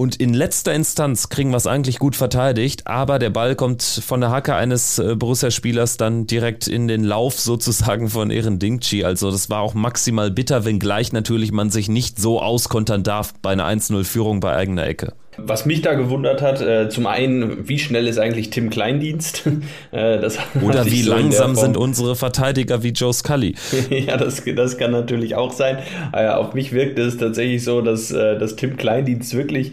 Und 0.00 0.14
in 0.14 0.32
letzter 0.32 0.72
Instanz 0.74 1.28
kriegen 1.28 1.50
wir 1.50 1.56
es 1.56 1.66
eigentlich 1.66 1.98
gut 1.98 2.14
verteidigt, 2.14 2.86
aber 2.86 3.18
der 3.18 3.30
Ball 3.30 3.56
kommt 3.56 3.82
von 3.82 4.20
der 4.20 4.30
Hacke 4.30 4.54
eines 4.54 5.00
äh, 5.00 5.16
Borussia-Spielers 5.16 5.96
dann 5.96 6.28
direkt 6.28 6.68
in 6.68 6.86
den 6.86 7.02
Lauf 7.02 7.40
sozusagen 7.40 8.08
von 8.08 8.30
Ehren 8.30 8.60
Dingchi. 8.60 9.02
Also 9.02 9.32
das 9.32 9.50
war 9.50 9.60
auch 9.60 9.74
maximal 9.74 10.30
bitter, 10.30 10.64
wenngleich 10.64 11.12
natürlich 11.12 11.50
man 11.50 11.70
sich 11.70 11.88
nicht 11.88 12.16
so 12.20 12.40
auskontern 12.40 13.02
darf 13.02 13.34
bei 13.42 13.50
einer 13.50 13.66
1-0-Führung 13.66 14.38
bei 14.38 14.54
eigener 14.54 14.86
Ecke. 14.86 15.14
Was 15.40 15.66
mich 15.66 15.82
da 15.82 15.94
gewundert 15.94 16.42
hat, 16.42 16.60
äh, 16.60 16.88
zum 16.88 17.06
einen, 17.06 17.68
wie 17.68 17.78
schnell 17.78 18.06
ist 18.08 18.18
eigentlich 18.18 18.50
Tim 18.50 18.70
Kleindienst? 18.70 19.44
äh, 19.92 20.18
Oder 20.62 20.84
wie 20.86 21.02
so 21.02 21.10
langsam 21.10 21.54
sind 21.54 21.76
unsere 21.76 22.16
Verteidiger 22.16 22.82
wie 22.82 22.90
Joe 22.90 23.12
Scully? 23.12 23.54
ja, 23.90 24.16
das, 24.16 24.42
das 24.44 24.78
kann 24.78 24.90
natürlich 24.90 25.34
auch 25.36 25.52
sein. 25.52 25.78
Äh, 26.12 26.28
auf 26.28 26.54
mich 26.54 26.72
wirkt 26.72 26.98
es 26.98 27.16
tatsächlich 27.16 27.64
so, 27.64 27.80
dass, 27.80 28.10
äh, 28.10 28.38
dass 28.38 28.56
Tim 28.56 28.76
Kleindienst 28.76 29.34
wirklich 29.34 29.72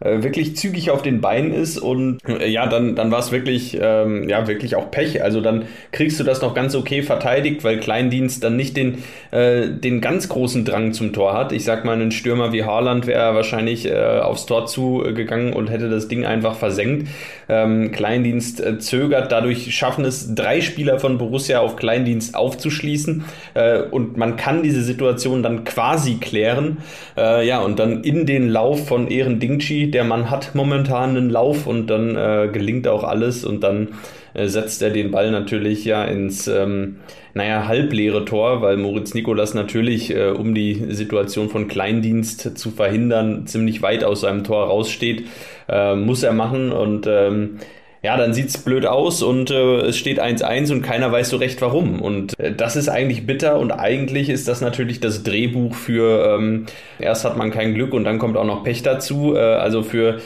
wirklich 0.00 0.56
zügig 0.56 0.90
auf 0.90 1.02
den 1.02 1.20
Beinen 1.20 1.52
ist 1.52 1.76
und 1.76 2.20
äh, 2.28 2.48
ja, 2.48 2.66
dann, 2.66 2.94
dann 2.94 3.10
war 3.10 3.18
es 3.18 3.32
wirklich, 3.32 3.76
ähm, 3.80 4.28
ja, 4.28 4.46
wirklich 4.46 4.76
auch 4.76 4.90
Pech. 4.92 5.22
Also 5.22 5.40
dann 5.40 5.64
kriegst 5.90 6.20
du 6.20 6.24
das 6.24 6.40
noch 6.40 6.54
ganz 6.54 6.76
okay 6.76 7.02
verteidigt, 7.02 7.64
weil 7.64 7.80
Kleindienst 7.80 8.44
dann 8.44 8.56
nicht 8.56 8.76
den, 8.76 8.98
äh, 9.32 9.68
den 9.68 10.00
ganz 10.00 10.28
großen 10.28 10.64
Drang 10.64 10.92
zum 10.92 11.12
Tor 11.12 11.34
hat. 11.34 11.50
Ich 11.52 11.64
sag 11.64 11.84
mal, 11.84 12.00
ein 12.00 12.12
Stürmer 12.12 12.52
wie 12.52 12.62
Haaland 12.62 13.08
wäre 13.08 13.34
wahrscheinlich 13.34 13.86
äh, 13.86 14.20
aufs 14.20 14.46
Tor 14.46 14.66
zugegangen 14.66 15.52
und 15.52 15.68
hätte 15.68 15.90
das 15.90 16.06
Ding 16.06 16.24
einfach 16.24 16.54
versenkt. 16.54 17.08
Ähm, 17.48 17.90
Kleindienst 17.90 18.60
äh, 18.60 18.78
zögert, 18.78 19.32
dadurch 19.32 19.74
schaffen 19.74 20.04
es 20.04 20.34
drei 20.34 20.60
Spieler 20.60 21.00
von 21.00 21.18
Borussia 21.18 21.60
auf 21.60 21.76
Kleindienst 21.76 22.34
aufzuschließen 22.36 23.24
äh, 23.54 23.80
und 23.80 24.16
man 24.16 24.36
kann 24.36 24.62
diese 24.62 24.82
Situation 24.82 25.42
dann 25.42 25.64
quasi 25.64 26.16
klären. 26.16 26.78
Äh, 27.16 27.46
ja, 27.46 27.60
und 27.60 27.78
dann 27.78 28.04
in 28.04 28.26
den 28.26 28.48
Lauf 28.48 28.86
von 28.86 29.08
Ehren 29.08 29.40
Dingchi, 29.40 29.87
der 29.90 30.04
Mann 30.04 30.30
hat 30.30 30.54
momentan 30.54 31.10
einen 31.10 31.30
Lauf 31.30 31.66
und 31.66 31.88
dann 31.88 32.16
äh, 32.16 32.48
gelingt 32.52 32.88
auch 32.88 33.04
alles 33.04 33.44
und 33.44 33.62
dann 33.62 33.88
äh, 34.34 34.48
setzt 34.48 34.82
er 34.82 34.90
den 34.90 35.10
Ball 35.10 35.30
natürlich 35.30 35.84
ja 35.84 36.04
ins, 36.04 36.48
ähm, 36.48 36.96
naja, 37.34 37.66
halbleere 37.66 38.24
Tor, 38.24 38.62
weil 38.62 38.76
Moritz 38.76 39.14
Nikolas 39.14 39.54
natürlich, 39.54 40.14
äh, 40.14 40.28
um 40.28 40.54
die 40.54 40.86
Situation 40.88 41.48
von 41.48 41.68
Kleindienst 41.68 42.58
zu 42.58 42.70
verhindern, 42.70 43.46
ziemlich 43.46 43.82
weit 43.82 44.04
aus 44.04 44.22
seinem 44.22 44.44
Tor 44.44 44.66
raussteht, 44.66 45.26
äh, 45.68 45.94
muss 45.94 46.22
er 46.22 46.32
machen 46.32 46.72
und 46.72 47.06
ähm, 47.08 47.58
ja, 48.02 48.16
dann 48.16 48.32
sieht's 48.32 48.58
blöd 48.58 48.86
aus 48.86 49.22
und 49.22 49.50
äh, 49.50 49.80
es 49.80 49.98
steht 49.98 50.22
1-1 50.22 50.70
und 50.70 50.82
keiner 50.82 51.10
weiß 51.10 51.30
so 51.30 51.36
recht 51.36 51.60
warum. 51.60 52.00
Und 52.00 52.38
äh, 52.38 52.52
das 52.54 52.76
ist 52.76 52.88
eigentlich 52.88 53.26
bitter 53.26 53.58
und 53.58 53.72
eigentlich 53.72 54.28
ist 54.28 54.46
das 54.46 54.60
natürlich 54.60 55.00
das 55.00 55.24
Drehbuch 55.24 55.74
für 55.74 56.36
ähm, 56.36 56.66
erst 57.00 57.24
hat 57.24 57.36
man 57.36 57.50
kein 57.50 57.74
Glück 57.74 57.92
und 57.92 58.04
dann 58.04 58.18
kommt 58.18 58.36
auch 58.36 58.44
noch 58.44 58.62
Pech 58.62 58.82
dazu. 58.82 59.34
Äh, 59.34 59.40
also 59.40 59.82
für 59.82 60.20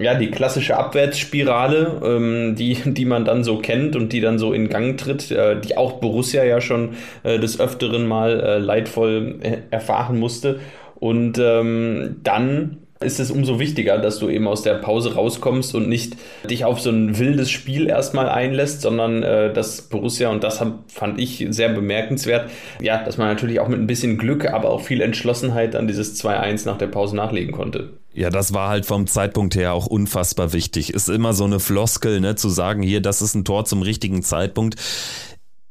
ja 0.00 0.14
die 0.14 0.30
klassische 0.30 0.76
Abwärtsspirale, 0.76 2.00
ähm, 2.04 2.54
die, 2.56 2.74
die 2.84 3.04
man 3.04 3.24
dann 3.24 3.44
so 3.44 3.58
kennt 3.58 3.94
und 3.94 4.12
die 4.12 4.20
dann 4.20 4.38
so 4.38 4.52
in 4.52 4.68
Gang 4.68 4.98
tritt, 4.98 5.30
äh, 5.30 5.60
die 5.60 5.76
auch 5.76 6.00
Borussia 6.00 6.42
ja 6.42 6.60
schon 6.60 6.94
äh, 7.22 7.38
des 7.38 7.60
Öfteren 7.60 8.08
mal 8.08 8.40
äh, 8.40 8.58
leidvoll 8.58 9.38
äh, 9.42 9.58
erfahren 9.70 10.18
musste. 10.18 10.58
Und 10.96 11.38
ähm, 11.38 12.20
dann 12.22 12.81
ist 13.02 13.20
es 13.20 13.30
umso 13.30 13.58
wichtiger, 13.58 13.98
dass 13.98 14.18
du 14.18 14.28
eben 14.28 14.48
aus 14.48 14.62
der 14.62 14.74
Pause 14.74 15.14
rauskommst 15.14 15.74
und 15.74 15.88
nicht 15.88 16.16
dich 16.48 16.64
auf 16.64 16.80
so 16.80 16.90
ein 16.90 17.18
wildes 17.18 17.50
Spiel 17.50 17.88
erstmal 17.88 18.28
einlässt, 18.28 18.82
sondern 18.82 19.22
äh, 19.22 19.52
dass 19.52 19.82
Borussia, 19.82 20.30
und 20.30 20.44
das 20.44 20.62
fand 20.88 21.20
ich 21.20 21.46
sehr 21.50 21.68
bemerkenswert, 21.68 22.50
ja, 22.80 23.02
dass 23.04 23.18
man 23.18 23.28
natürlich 23.28 23.60
auch 23.60 23.68
mit 23.68 23.80
ein 23.80 23.86
bisschen 23.86 24.18
Glück, 24.18 24.46
aber 24.46 24.70
auch 24.70 24.82
viel 24.82 25.00
Entschlossenheit 25.00 25.76
an 25.76 25.86
dieses 25.86 26.22
2-1 26.22 26.66
nach 26.66 26.78
der 26.78 26.88
Pause 26.88 27.16
nachlegen 27.16 27.52
konnte. 27.52 27.90
Ja, 28.14 28.28
das 28.28 28.52
war 28.52 28.68
halt 28.68 28.84
vom 28.84 29.06
Zeitpunkt 29.06 29.54
her 29.54 29.72
auch 29.72 29.86
unfassbar 29.86 30.52
wichtig. 30.52 30.92
Ist 30.92 31.08
immer 31.08 31.32
so 31.32 31.44
eine 31.44 31.60
Floskel, 31.60 32.20
ne, 32.20 32.34
zu 32.34 32.50
sagen, 32.50 32.82
hier, 32.82 33.00
das 33.00 33.22
ist 33.22 33.34
ein 33.34 33.44
Tor 33.44 33.64
zum 33.64 33.80
richtigen 33.80 34.22
Zeitpunkt 34.22 34.76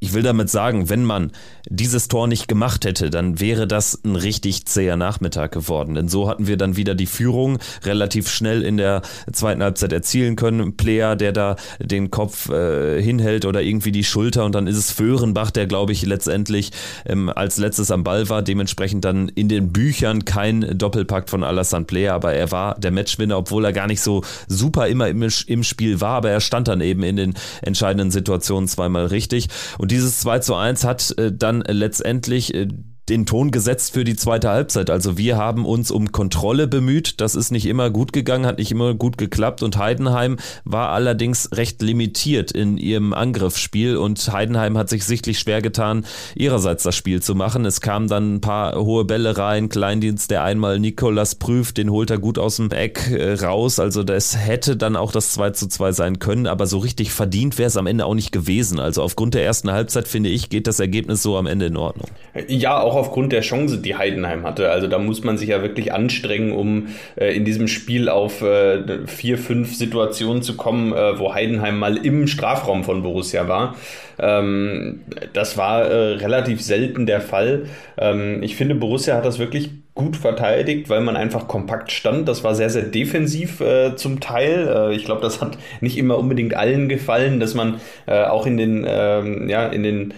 ich 0.03 0.13
will 0.13 0.23
damit 0.23 0.49
sagen, 0.49 0.89
wenn 0.89 1.05
man 1.05 1.31
dieses 1.69 2.07
Tor 2.07 2.25
nicht 2.25 2.47
gemacht 2.47 2.85
hätte, 2.85 3.11
dann 3.11 3.39
wäre 3.39 3.67
das 3.67 4.01
ein 4.03 4.15
richtig 4.15 4.65
zäher 4.65 4.97
Nachmittag 4.97 5.51
geworden. 5.51 5.93
Denn 5.93 6.09
so 6.09 6.27
hatten 6.27 6.47
wir 6.47 6.57
dann 6.57 6.75
wieder 6.75 6.95
die 6.95 7.05
Führung 7.05 7.59
relativ 7.83 8.27
schnell 8.27 8.63
in 8.63 8.77
der 8.77 9.03
zweiten 9.31 9.61
Halbzeit 9.61 9.93
erzielen 9.93 10.35
können. 10.35 10.75
Player, 10.75 11.15
der 11.15 11.33
da 11.33 11.55
den 11.79 12.09
Kopf 12.09 12.49
äh, 12.49 12.99
hinhält 12.99 13.45
oder 13.45 13.61
irgendwie 13.61 13.91
die 13.91 14.03
Schulter 14.03 14.43
und 14.43 14.55
dann 14.55 14.65
ist 14.65 14.77
es 14.77 14.89
Föhrenbach, 14.89 15.51
der 15.51 15.67
glaube 15.67 15.91
ich 15.91 16.03
letztendlich 16.03 16.71
ähm, 17.05 17.29
als 17.29 17.57
letztes 17.57 17.91
am 17.91 18.03
Ball 18.03 18.27
war. 18.27 18.41
Dementsprechend 18.41 19.05
dann 19.05 19.29
in 19.29 19.49
den 19.49 19.71
Büchern 19.71 20.25
kein 20.25 20.79
Doppelpakt 20.79 21.29
von 21.29 21.43
Alassane 21.43 21.85
Player, 21.85 22.15
aber 22.15 22.33
er 22.33 22.51
war 22.51 22.73
der 22.79 22.89
Matchwinner, 22.89 23.37
obwohl 23.37 23.65
er 23.65 23.71
gar 23.71 23.85
nicht 23.85 24.01
so 24.01 24.23
super 24.47 24.87
immer 24.87 25.09
im, 25.09 25.21
im 25.45 25.63
Spiel 25.63 26.01
war, 26.01 26.17
aber 26.17 26.31
er 26.31 26.41
stand 26.41 26.67
dann 26.69 26.81
eben 26.81 27.03
in 27.03 27.17
den 27.17 27.33
entscheidenden 27.61 28.09
Situationen 28.09 28.67
zweimal 28.67 29.05
richtig. 29.05 29.47
Und 29.77 29.90
dieses 29.91 30.19
2 30.21 30.39
zu 30.39 30.55
1 30.55 30.85
hat 30.85 31.13
äh, 31.17 31.31
dann 31.31 31.61
letztendlich 31.61 32.53
äh, 32.53 32.69
den 33.11 33.25
Ton 33.25 33.51
gesetzt 33.51 33.93
für 33.93 34.05
die 34.05 34.15
zweite 34.15 34.49
Halbzeit. 34.49 34.89
Also 34.89 35.17
wir 35.17 35.35
haben 35.35 35.65
uns 35.65 35.91
um 35.91 36.13
Kontrolle 36.13 36.65
bemüht. 36.65 37.19
Das 37.19 37.35
ist 37.35 37.51
nicht 37.51 37.65
immer 37.65 37.89
gut 37.89 38.13
gegangen, 38.13 38.45
hat 38.45 38.57
nicht 38.57 38.71
immer 38.71 38.93
gut 38.93 39.17
geklappt. 39.17 39.63
Und 39.63 39.77
Heidenheim 39.77 40.37
war 40.63 40.89
allerdings 40.89 41.49
recht 41.53 41.81
limitiert 41.81 42.51
in 42.51 42.77
ihrem 42.77 43.13
Angriffsspiel. 43.13 43.97
Und 43.97 44.31
Heidenheim 44.31 44.77
hat 44.77 44.87
sich 44.87 45.03
sichtlich 45.03 45.39
schwer 45.39 45.61
getan, 45.61 46.05
ihrerseits 46.35 46.83
das 46.83 46.95
Spiel 46.95 47.21
zu 47.21 47.35
machen. 47.35 47.65
Es 47.65 47.81
kamen 47.81 48.07
dann 48.07 48.35
ein 48.35 48.41
paar 48.41 48.75
hohe 48.75 49.03
Bälle 49.03 49.37
rein. 49.37 49.67
Kleindienst, 49.67 50.31
der 50.31 50.45
einmal 50.45 50.79
Nikolas 50.79 51.35
prüft, 51.35 51.77
den 51.77 51.91
holt 51.91 52.11
er 52.11 52.17
gut 52.17 52.39
aus 52.39 52.55
dem 52.55 52.71
Eck 52.71 53.11
äh, 53.11 53.33
raus. 53.33 53.79
Also 53.79 54.03
das 54.03 54.37
hätte 54.37 54.77
dann 54.77 54.95
auch 54.95 55.11
das 55.11 55.33
2 55.33 55.49
zu 55.49 55.67
2 55.67 55.91
sein 55.91 56.19
können. 56.19 56.47
Aber 56.47 56.65
so 56.65 56.77
richtig 56.77 57.11
verdient 57.11 57.57
wäre 57.57 57.67
es 57.67 57.75
am 57.75 57.87
Ende 57.87 58.05
auch 58.05 58.15
nicht 58.15 58.31
gewesen. 58.31 58.79
Also 58.79 59.03
aufgrund 59.03 59.33
der 59.33 59.43
ersten 59.43 59.69
Halbzeit, 59.69 60.07
finde 60.07 60.29
ich, 60.29 60.47
geht 60.47 60.65
das 60.65 60.79
Ergebnis 60.79 61.21
so 61.21 61.35
am 61.35 61.45
Ende 61.45 61.65
in 61.65 61.75
Ordnung. 61.75 62.07
Ja, 62.47 62.79
auch 62.79 63.00
aufgrund 63.01 63.33
der 63.33 63.41
Chance, 63.41 63.79
die 63.79 63.95
Heidenheim 63.95 64.43
hatte. 64.43 64.69
Also 64.69 64.87
da 64.87 64.99
muss 64.99 65.23
man 65.23 65.37
sich 65.37 65.49
ja 65.49 65.61
wirklich 65.61 65.91
anstrengen, 65.93 66.51
um 66.51 66.87
äh, 67.15 67.35
in 67.35 67.43
diesem 67.43 67.67
Spiel 67.67 68.07
auf 68.07 68.41
äh, 68.41 69.07
vier, 69.07 69.37
fünf 69.37 69.75
Situationen 69.75 70.43
zu 70.43 70.55
kommen, 70.55 70.93
äh, 70.93 71.19
wo 71.19 71.33
Heidenheim 71.33 71.79
mal 71.79 71.97
im 71.97 72.27
Strafraum 72.27 72.83
von 72.83 73.03
Borussia 73.03 73.47
war. 73.47 73.75
Ähm, 74.19 75.01
das 75.33 75.57
war 75.57 75.85
äh, 75.85 76.13
relativ 76.15 76.61
selten 76.61 77.05
der 77.05 77.21
Fall. 77.21 77.63
Ähm, 77.97 78.43
ich 78.43 78.55
finde, 78.55 78.75
Borussia 78.75 79.15
hat 79.15 79.25
das 79.25 79.39
wirklich 79.39 79.71
gut 79.93 80.15
verteidigt, 80.15 80.89
weil 80.89 81.01
man 81.01 81.17
einfach 81.17 81.47
kompakt 81.47 81.91
stand. 81.91 82.27
Das 82.27 82.43
war 82.43 82.55
sehr, 82.55 82.69
sehr 82.69 82.83
defensiv 82.83 83.59
äh, 83.59 83.95
zum 83.95 84.19
Teil. 84.19 84.67
Äh, 84.67 84.95
ich 84.95 85.05
glaube, 85.05 85.21
das 85.21 85.41
hat 85.41 85.57
nicht 85.81 85.97
immer 85.97 86.17
unbedingt 86.17 86.55
allen 86.55 86.87
gefallen, 86.87 87.39
dass 87.39 87.55
man 87.55 87.81
äh, 88.05 88.23
auch 88.23 88.45
in 88.45 88.57
den, 88.57 88.85
ähm, 88.87 89.49
ja, 89.49 89.67
in 89.67 89.83
den 89.83 90.13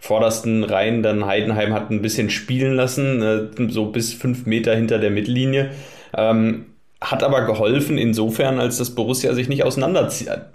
vordersten 0.00 0.64
Reihen 0.64 1.02
dann 1.02 1.26
Heidenheim 1.26 1.72
hat 1.72 1.90
ein 1.90 2.02
bisschen 2.02 2.30
spielen 2.30 2.74
lassen, 2.74 3.22
äh, 3.22 3.70
so 3.70 3.86
bis 3.86 4.12
fünf 4.12 4.46
Meter 4.46 4.74
hinter 4.74 4.98
der 4.98 5.10
Mittellinie. 5.10 5.70
Ähm, 6.16 6.66
hat 7.00 7.22
aber 7.22 7.42
geholfen 7.42 7.96
insofern, 7.96 8.58
als 8.58 8.78
das 8.78 8.90
Borussia 8.90 9.32
sich 9.32 9.48
nicht 9.48 9.62
auseinander 9.62 10.10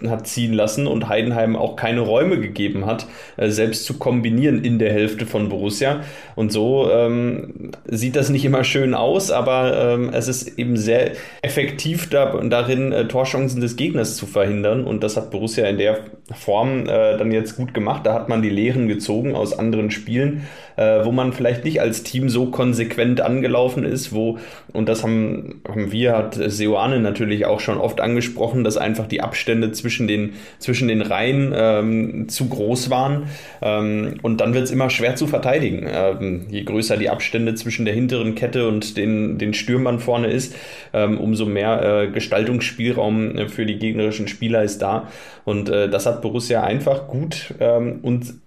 hat 0.08 0.26
ziehen 0.26 0.52
lassen 0.52 0.86
und 0.86 1.08
Heidenheim 1.08 1.56
auch 1.56 1.74
keine 1.74 2.00
Räume 2.00 2.38
gegeben 2.38 2.84
hat, 2.84 3.06
äh, 3.38 3.48
selbst 3.48 3.86
zu 3.86 3.98
kombinieren 3.98 4.62
in 4.62 4.78
der 4.78 4.92
Hälfte 4.92 5.24
von 5.24 5.48
Borussia. 5.48 6.00
Und 6.36 6.52
so 6.52 6.90
ähm, 6.90 7.70
sieht 7.86 8.16
das 8.16 8.28
nicht 8.28 8.44
immer 8.44 8.62
schön 8.62 8.92
aus, 8.92 9.30
aber 9.30 9.94
ähm, 9.94 10.10
es 10.12 10.28
ist 10.28 10.58
eben 10.58 10.76
sehr 10.76 11.12
effektiv 11.40 12.10
da, 12.10 12.38
darin, 12.42 12.92
äh, 12.92 13.08
Torchancen 13.08 13.62
des 13.62 13.76
Gegners 13.76 14.16
zu 14.16 14.26
verhindern. 14.26 14.84
Und 14.84 15.02
das 15.02 15.16
hat 15.16 15.30
Borussia 15.30 15.66
in 15.66 15.78
der 15.78 16.00
Form 16.34 16.82
äh, 16.82 17.16
dann 17.16 17.32
jetzt 17.32 17.56
gut 17.56 17.72
gemacht. 17.72 18.04
Da 18.04 18.12
hat 18.12 18.28
man 18.28 18.42
die 18.42 18.50
Lehren 18.50 18.86
gezogen 18.86 19.34
aus 19.34 19.58
anderen 19.58 19.90
Spielen 19.90 20.46
äh, 20.76 21.04
wo 21.04 21.12
man 21.12 21.32
vielleicht 21.32 21.64
nicht 21.64 21.80
als 21.80 22.02
Team 22.02 22.28
so 22.28 22.46
konsequent 22.46 23.20
angelaufen 23.20 23.84
ist, 23.84 24.12
wo, 24.12 24.38
und 24.72 24.88
das 24.88 25.02
haben, 25.02 25.62
haben 25.68 25.92
wir, 25.92 26.16
hat 26.16 26.34
Seoane 26.34 27.00
natürlich 27.00 27.46
auch 27.46 27.60
schon 27.60 27.78
oft 27.78 28.00
angesprochen, 28.00 28.64
dass 28.64 28.76
einfach 28.76 29.06
die 29.06 29.20
Abstände 29.20 29.72
zwischen 29.72 30.06
den, 30.06 30.34
zwischen 30.58 30.88
den 30.88 31.02
Reihen 31.02 31.52
ähm, 31.54 32.28
zu 32.28 32.48
groß 32.48 32.90
waren. 32.90 33.24
Ähm, 33.62 34.14
und 34.22 34.40
dann 34.40 34.54
wird 34.54 34.64
es 34.64 34.70
immer 34.70 34.90
schwer 34.90 35.16
zu 35.16 35.26
verteidigen. 35.26 35.86
Ähm, 35.88 36.46
je 36.48 36.64
größer 36.64 36.96
die 36.96 37.10
Abstände 37.10 37.54
zwischen 37.54 37.84
der 37.84 37.94
hinteren 37.94 38.34
Kette 38.34 38.68
und 38.68 38.96
den, 38.96 39.38
den 39.38 39.54
Stürmern 39.54 40.00
vorne 40.00 40.28
ist, 40.28 40.54
ähm, 40.92 41.18
umso 41.18 41.46
mehr 41.46 42.02
äh, 42.02 42.08
Gestaltungsspielraum 42.08 43.36
äh, 43.36 43.48
für 43.48 43.66
die 43.66 43.78
gegnerischen 43.78 44.28
Spieler 44.28 44.62
ist 44.62 44.78
da. 44.78 45.08
Und 45.44 45.68
äh, 45.68 45.88
das 45.88 46.06
hat 46.06 46.22
Borussia 46.22 46.62
einfach 46.62 47.06
gut 47.06 47.54
ähm, 47.60 48.00
und 48.02 48.43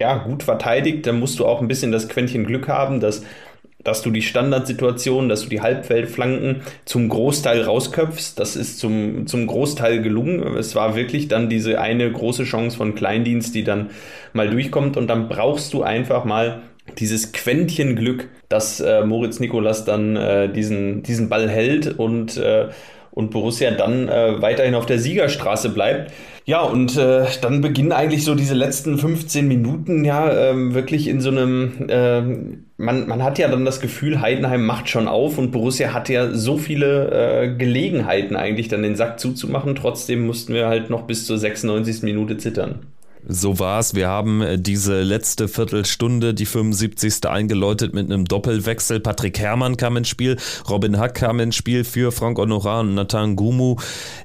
ja, 0.00 0.16
gut 0.18 0.42
verteidigt, 0.42 1.06
dann 1.06 1.20
musst 1.20 1.38
du 1.38 1.46
auch 1.46 1.60
ein 1.60 1.68
bisschen 1.68 1.92
das 1.92 2.08
Quäntchen 2.08 2.44
Glück 2.44 2.68
haben, 2.68 3.00
dass, 3.00 3.22
dass 3.82 4.02
du 4.02 4.10
die 4.10 4.22
Standardsituation, 4.22 5.28
dass 5.28 5.42
du 5.42 5.48
die 5.48 5.60
Halbfeldflanken 5.60 6.62
zum 6.84 7.08
Großteil 7.08 7.62
rausköpfst. 7.62 8.38
Das 8.38 8.56
ist 8.56 8.78
zum, 8.78 9.26
zum 9.26 9.46
Großteil 9.46 10.02
gelungen. 10.02 10.56
Es 10.56 10.74
war 10.74 10.96
wirklich 10.96 11.28
dann 11.28 11.48
diese 11.48 11.80
eine 11.80 12.10
große 12.10 12.44
Chance 12.44 12.76
von 12.76 12.94
Kleindienst, 12.94 13.54
die 13.54 13.64
dann 13.64 13.90
mal 14.32 14.50
durchkommt 14.50 14.96
und 14.96 15.06
dann 15.06 15.28
brauchst 15.28 15.72
du 15.74 15.82
einfach 15.82 16.24
mal 16.24 16.62
dieses 16.98 17.32
Quäntchen 17.32 17.96
Glück, 17.96 18.28
dass 18.48 18.80
äh, 18.80 19.04
Moritz 19.04 19.40
Nikolas 19.40 19.84
dann 19.84 20.16
äh, 20.16 20.52
diesen, 20.52 21.02
diesen 21.02 21.28
Ball 21.28 21.48
hält 21.48 21.98
und, 21.98 22.36
äh, 22.36 22.68
und 23.10 23.30
Borussia 23.30 23.70
dann 23.70 24.08
äh, 24.08 24.42
weiterhin 24.42 24.74
auf 24.74 24.86
der 24.86 24.98
Siegerstraße 24.98 25.70
bleibt. 25.70 26.12
Ja, 26.46 26.60
und 26.62 26.96
äh, 26.98 27.24
dann 27.40 27.62
beginnen 27.62 27.92
eigentlich 27.92 28.22
so 28.24 28.34
diese 28.34 28.52
letzten 28.52 28.98
15 28.98 29.48
Minuten 29.48 30.04
ja 30.04 30.50
ähm, 30.50 30.74
wirklich 30.74 31.08
in 31.08 31.22
so 31.22 31.30
einem, 31.30 31.88
äh, 31.88 32.20
man, 32.76 33.08
man 33.08 33.22
hat 33.22 33.38
ja 33.38 33.48
dann 33.48 33.64
das 33.64 33.80
Gefühl, 33.80 34.20
Heidenheim 34.20 34.66
macht 34.66 34.90
schon 34.90 35.08
auf 35.08 35.38
und 35.38 35.52
Borussia 35.52 35.94
hat 35.94 36.10
ja 36.10 36.32
so 36.34 36.58
viele 36.58 37.10
äh, 37.44 37.56
Gelegenheiten 37.56 38.36
eigentlich 38.36 38.68
dann 38.68 38.82
den 38.82 38.94
Sack 38.94 39.20
zuzumachen. 39.20 39.74
Trotzdem 39.74 40.26
mussten 40.26 40.52
wir 40.52 40.68
halt 40.68 40.90
noch 40.90 41.02
bis 41.02 41.26
zur 41.26 41.38
96. 41.38 42.02
Minute 42.02 42.36
zittern. 42.36 42.80
So 43.26 43.58
war's. 43.58 43.94
Wir 43.94 44.08
haben 44.08 44.42
äh, 44.42 44.58
diese 44.58 45.02
letzte 45.02 45.48
Viertelstunde, 45.48 46.34
die 46.34 46.44
75. 46.44 47.26
eingeläutet 47.26 47.94
mit 47.94 48.10
einem 48.10 48.26
Doppelwechsel. 48.26 49.00
Patrick 49.00 49.38
Herrmann 49.38 49.78
kam 49.78 49.96
ins 49.96 50.08
Spiel, 50.08 50.36
Robin 50.68 50.98
Hack 50.98 51.14
kam 51.14 51.40
ins 51.40 51.56
Spiel 51.56 51.84
für 51.84 52.12
Frank 52.12 52.38
Honorar 52.38 52.80
und 52.80 52.94
Nathan 52.94 53.34
Gumu. 53.34 53.76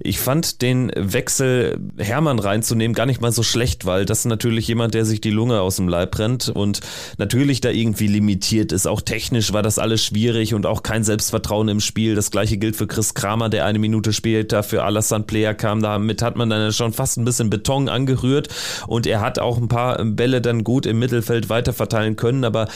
Ich 0.02 0.20
fand 0.20 0.62
den 0.62 0.92
Wechsel 0.96 1.80
Herrmann 1.98 2.40
reinzunehmen 2.40 2.94
gar 2.94 3.06
nicht 3.06 3.22
mal 3.22 3.32
so 3.32 3.42
schlecht, 3.42 3.86
weil 3.86 4.06
das 4.06 4.20
ist 4.20 4.26
natürlich 4.26 4.68
jemand, 4.68 4.94
der 4.94 5.06
sich 5.06 5.22
die 5.22 5.32
Lunge 5.32 5.62
aus 5.62 5.78
dem 5.78 5.88
Leib 5.88 6.20
rennt 6.20 6.50
und 6.50 6.82
natürlich 7.18 7.62
da 7.62 7.70
irgendwie 7.70 8.08
limitiert 8.08 8.74
ist. 8.74 8.86
Auch 8.86 9.02
technisch 9.02 9.54
war 9.54 9.64
das 9.64 9.80
alles 9.80 10.04
schwierig 10.04 10.54
und 10.54 10.66
auch 10.66 10.84
kein 10.84 11.06
Selbstvertrauen 11.06 11.70
im 11.70 11.80
Spiel. 11.80 12.16
Das 12.16 12.32
gleiche 12.32 12.58
gilt 12.58 12.76
für 12.76 12.88
Chris 12.88 13.14
Kramer, 13.14 13.48
der 13.48 13.64
eine 13.64 13.80
Minute 13.80 14.12
später 14.12 14.62
für 14.62 14.84
Alassane 14.84 15.24
Player 15.24 15.54
kam. 15.54 15.82
Damit 15.82 16.22
hat 16.22 16.36
man 16.36 16.50
dann 16.50 16.74
schon 16.74 16.92
fast 16.92 17.18
ein 17.18 17.24
bisschen 17.24 17.50
Beton 17.50 17.88
angerührt 17.88 18.50
und 18.90 19.06
er 19.06 19.22
hat 19.22 19.38
auch 19.38 19.58
ein 19.58 19.68
paar 19.68 20.04
Bälle 20.04 20.42
dann 20.42 20.64
gut 20.64 20.88
im 20.88 20.98
Mittelfeld 20.98 21.48
weiterverteilen 21.48 22.16
können, 22.16 22.44
aber 22.44 22.68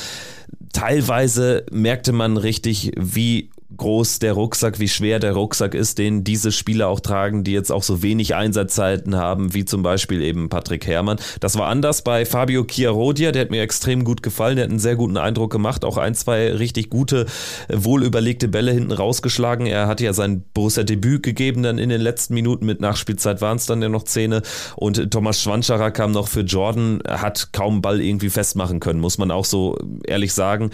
teilweise 0.71 1.65
merkte 1.71 2.11
man 2.11 2.37
richtig, 2.37 2.91
wie 2.95 3.49
groß 3.77 4.19
der 4.19 4.33
Rucksack, 4.33 4.79
wie 4.79 4.87
schwer 4.87 5.19
der 5.19 5.33
Rucksack 5.33 5.73
ist, 5.73 5.97
den 5.97 6.23
diese 6.23 6.51
Spieler 6.51 6.87
auch 6.87 6.99
tragen, 6.99 7.43
die 7.43 7.51
jetzt 7.51 7.71
auch 7.71 7.83
so 7.83 8.01
wenig 8.01 8.35
Einsatzzeiten 8.35 9.15
haben, 9.15 9.53
wie 9.53 9.65
zum 9.65 9.83
Beispiel 9.83 10.21
eben 10.21 10.49
Patrick 10.49 10.85
Herrmann. 10.85 11.17
Das 11.39 11.57
war 11.57 11.67
anders 11.67 12.01
bei 12.01 12.25
Fabio 12.25 12.65
Chiarodia, 12.65 13.31
der 13.31 13.43
hat 13.43 13.51
mir 13.51 13.61
extrem 13.61 14.03
gut 14.03 14.23
gefallen, 14.23 14.55
der 14.55 14.65
hat 14.65 14.69
einen 14.69 14.79
sehr 14.79 14.95
guten 14.95 15.17
Eindruck 15.17 15.51
gemacht, 15.51 15.85
auch 15.85 15.97
ein, 15.97 16.15
zwei 16.15 16.51
richtig 16.53 16.89
gute, 16.89 17.25
wohlüberlegte 17.69 18.47
Bälle 18.47 18.71
hinten 18.71 18.91
rausgeschlagen. 18.91 19.65
Er 19.65 19.87
hat 19.87 20.01
ja 20.01 20.13
sein 20.13 20.43
Borussia-Debüt 20.53 21.23
gegeben 21.23 21.63
dann 21.63 21.77
in 21.77 21.89
den 21.89 22.01
letzten 22.01 22.33
Minuten, 22.33 22.65
mit 22.65 22.81
Nachspielzeit 22.81 23.41
waren 23.41 23.57
es 23.57 23.65
dann 23.65 23.81
ja 23.81 23.89
noch 23.89 24.03
Zähne 24.03 24.41
und 24.75 25.11
Thomas 25.11 25.41
Schwanscherer 25.41 25.91
kam 25.91 26.11
noch 26.11 26.27
für 26.27 26.41
Jordan, 26.41 27.01
hat 27.07 27.49
kaum 27.53 27.81
Ball 27.81 28.01
irgendwie 28.01 28.29
festmachen 28.29 28.79
können, 28.79 28.99
muss 28.99 29.17
man 29.17 29.31
auch 29.31 29.45
so 29.45 29.77
ehrlich 30.05 30.33
sagen. 30.33 30.71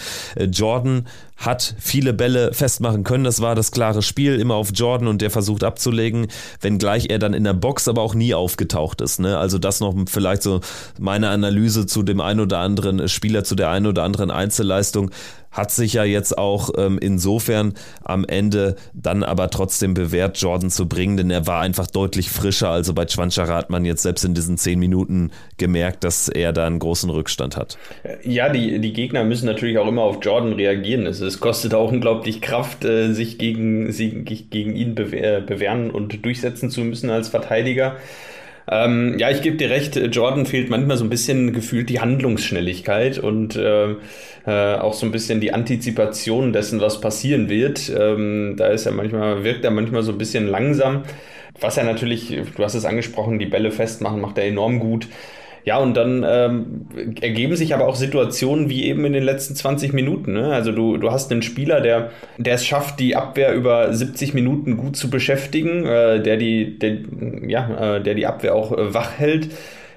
Jordan 0.52 1.08
hat 1.40 1.76
viele 1.80 2.14
Bälle 2.14 2.54
festmachen 2.54 3.04
können. 3.04 3.24
Das 3.24 3.42
war 3.42 3.56
das 3.56 3.72
klare 3.72 4.02
Spiel, 4.02 4.40
immer 4.40 4.56
auf 4.56 4.72
Jordan 4.74 5.08
und 5.08 5.22
der 5.22 5.32
versucht 5.32 5.64
abzulegen, 5.64 6.28
wenngleich 6.60 7.10
er 7.10 7.18
dann 7.18 7.34
in 7.34 7.46
der 7.46 7.54
Box 7.54 7.88
aber 7.88 8.02
auch 8.02 8.14
nie 8.14 8.34
aufgetaucht 8.34 9.00
ist. 9.00 9.20
Ne? 9.20 9.38
Also 9.38 9.58
das 9.58 9.80
noch 9.80 9.96
vielleicht 10.08 10.44
so 10.44 10.60
meine 11.00 11.30
Analyse 11.30 11.86
zu 11.86 12.04
dem 12.04 12.20
ein 12.20 12.42
oder 12.42 12.60
anderen 12.60 13.08
Spieler, 13.08 13.46
zu 13.46 13.56
der 13.56 13.70
ein 13.70 13.88
oder 13.88 14.04
anderen 14.04 14.32
Einzelleistung 14.32 15.12
hat 15.52 15.72
sich 15.72 15.94
ja 15.94 16.04
jetzt 16.04 16.38
auch 16.38 16.72
ähm, 16.78 17.00
insofern 17.02 17.74
am 18.04 18.26
Ende 18.26 18.76
dann 18.94 19.24
aber 19.24 19.50
trotzdem 19.50 19.94
bewährt, 19.94 20.38
Jordan 20.38 20.70
zu 20.70 20.88
bringen, 20.88 21.18
denn 21.18 21.32
er 21.32 21.48
war 21.48 21.62
einfach 21.62 21.88
deutlich 21.88 22.30
frischer. 22.30 22.70
Also 22.70 22.94
bei 22.94 23.06
Chwanchara 23.06 23.56
hat 23.56 23.70
man 23.70 23.86
jetzt 23.86 24.04
selbst 24.04 24.24
in 24.24 24.34
diesen 24.34 24.58
zehn 24.58 24.80
Minuten 24.80 25.32
gemerkt, 25.58 26.04
dass 26.04 26.30
er 26.30 26.54
da 26.54 26.68
einen 26.68 26.80
großen 26.80 27.10
Rückstand 27.10 27.58
hat. 27.58 27.78
Ja, 28.24 28.50
die, 28.50 28.80
die 28.80 28.94
Gegner 28.94 29.24
müssen 29.24 29.46
natürlich 29.46 29.78
auch 29.80 29.88
immer 29.88 30.04
auf 30.04 30.20
Jordan 30.22 30.54
reagieren. 30.54 31.06
Es, 31.08 31.20
es 31.20 31.40
kostet 31.40 31.74
auch 31.74 31.92
unglaublich 31.92 32.42
Kraft, 32.42 32.86
äh, 32.86 33.12
sich 33.14 33.38
gegen, 33.38 33.92
sie, 33.92 34.24
gegen 34.24 34.76
ihn 34.76 34.96
bewähren 34.96 35.92
und 35.92 36.24
durchsetzen 36.24 36.70
zu 36.70 36.82
müssen 36.82 37.10
als 37.10 37.30
Verteidiger. 37.30 37.98
Ähm, 38.72 39.18
ja, 39.18 39.32
ich 39.32 39.42
gebe 39.42 39.58
dir 39.58 39.70
recht, 39.70 39.96
Jordan 39.96 40.46
fehlt 40.46 40.70
manchmal 40.70 40.98
so 40.98 41.04
ein 41.04 41.10
bisschen 41.10 41.54
gefühlt 41.54 41.90
die 41.90 42.00
Handlungsschnelligkeit 42.00 43.18
und 43.18 43.56
äh, 43.56 43.96
äh, 44.46 44.76
auch 44.76 44.94
so 44.94 45.06
ein 45.06 45.12
bisschen 45.12 45.42
die 45.42 45.54
Antizipation 45.54 46.54
dessen, 46.54 46.80
was 46.80 47.02
passieren 47.02 47.50
wird. 47.50 47.92
Ähm, 47.98 48.56
da 48.58 48.68
ist 48.68 48.86
er 48.86 48.92
manchmal, 48.92 49.44
wirkt 49.44 49.66
er 49.66 49.72
manchmal 49.72 50.04
so 50.04 50.12
ein 50.12 50.18
bisschen 50.18 50.48
langsam. 50.48 51.04
Was 51.60 51.78
er 51.78 51.84
natürlich, 51.84 52.30
du 52.56 52.64
hast 52.64 52.76
es 52.76 52.86
angesprochen, 52.86 53.40
die 53.40 53.46
Bälle 53.48 53.72
festmachen, 53.72 54.22
macht 54.22 54.38
er 54.38 54.46
enorm 54.46 54.80
gut. 54.80 55.08
Ja, 55.66 55.78
und 55.78 55.96
dann 55.96 56.26
ähm, 56.28 56.88
ergeben 57.22 57.56
sich 57.56 57.74
aber 57.74 57.88
auch 57.88 57.96
Situationen 57.96 58.70
wie 58.70 58.86
eben 58.86 59.06
in 59.06 59.14
den 59.14 59.24
letzten 59.24 59.56
20 59.56 59.94
Minuten. 59.94 60.34
Ne? 60.34 60.54
Also 60.54 60.72
du, 60.72 60.98
du 60.98 61.12
hast 61.12 61.32
einen 61.32 61.42
Spieler, 61.42 61.82
der, 61.82 62.12
der 62.38 62.56
es 62.56 62.66
schafft, 62.66 63.00
die 63.00 63.16
Abwehr 63.16 63.54
über 63.54 63.94
70 63.94 64.34
Minuten 64.34 64.78
gut 64.78 64.96
zu 64.96 65.10
beschäftigen, 65.10 65.86
äh, 65.86 66.22
der, 66.22 66.38
die, 66.38 66.80
der, 66.80 66.98
ja, 67.48 67.96
äh, 67.98 68.04
der 68.04 68.16
die 68.16 68.26
Abwehr 68.26 68.56
auch 68.56 68.72
äh, 68.72 68.94
wach 68.94 69.20
hält 69.20 69.50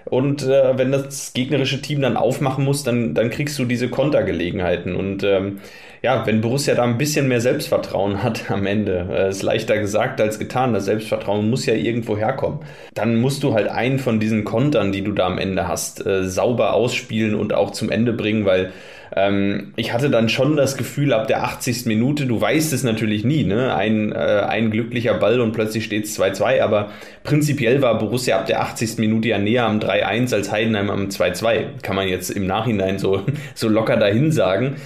Und 0.04 0.42
äh, 0.42 0.76
wenn 0.76 0.92
das 0.92 1.32
gegnerische 1.32 1.80
Team 1.80 2.02
dann 2.02 2.16
aufmachen 2.16 2.64
muss, 2.64 2.82
dann, 2.82 3.14
dann 3.14 3.30
kriegst 3.30 3.58
du 3.58 3.64
diese 3.64 3.88
Kontergelegenheiten. 3.88 4.96
Und 4.96 5.22
ähm, 5.24 5.60
ja, 6.02 6.26
wenn 6.26 6.40
Borussia 6.40 6.74
da 6.74 6.82
ein 6.82 6.98
bisschen 6.98 7.28
mehr 7.28 7.40
Selbstvertrauen 7.40 8.22
hat 8.22 8.50
am 8.50 8.66
Ende, 8.66 9.06
äh, 9.10 9.30
ist 9.30 9.42
leichter 9.42 9.78
gesagt 9.78 10.20
als 10.20 10.38
getan. 10.38 10.72
Das 10.72 10.84
Selbstvertrauen 10.84 11.48
muss 11.48 11.66
ja 11.66 11.74
irgendwo 11.74 12.16
herkommen. 12.16 12.60
Dann 12.94 13.16
musst 13.16 13.42
du 13.42 13.54
halt 13.54 13.68
einen 13.68 13.98
von 13.98 14.18
diesen 14.18 14.44
Kontern, 14.44 14.92
die 14.92 15.02
du 15.02 15.12
da 15.12 15.26
am 15.26 15.38
Ende 15.38 15.68
hast, 15.68 16.04
äh, 16.04 16.28
sauber 16.28 16.74
ausspielen 16.74 17.34
und 17.34 17.54
auch 17.54 17.70
zum 17.70 17.90
Ende 17.90 18.12
bringen, 18.12 18.44
weil 18.44 18.72
ähm, 19.14 19.72
ich 19.76 19.92
hatte 19.92 20.10
dann 20.10 20.28
schon 20.28 20.56
das 20.56 20.76
Gefühl, 20.76 21.12
ab 21.12 21.26
der 21.26 21.44
80. 21.44 21.86
Minute, 21.86 22.26
du 22.26 22.40
weißt 22.40 22.72
es 22.72 22.82
natürlich 22.82 23.24
nie, 23.24 23.44
ne? 23.44 23.74
ein, 23.74 24.12
äh, 24.12 24.16
ein 24.16 24.70
glücklicher 24.70 25.14
Ball 25.14 25.40
und 25.40 25.52
plötzlich 25.52 25.84
steht 25.84 26.04
es 26.04 26.18
2-2, 26.18 26.62
aber 26.62 26.90
prinzipiell 27.22 27.82
war 27.82 27.98
Borussia 27.98 28.38
ab 28.38 28.46
der 28.46 28.62
80. 28.62 28.98
Minute 28.98 29.28
ja 29.28 29.38
näher 29.38 29.66
am 29.66 29.80
3-1 29.80 30.34
als 30.34 30.50
Heidenheim 30.50 30.90
am 30.90 31.08
2-2. 31.08 31.82
Kann 31.82 31.96
man 31.96 32.08
jetzt 32.08 32.30
im 32.30 32.46
Nachhinein 32.46 32.98
so, 32.98 33.22
so 33.54 33.68
locker 33.68 33.96
dahin 33.96 34.32
sagen. 34.32 34.76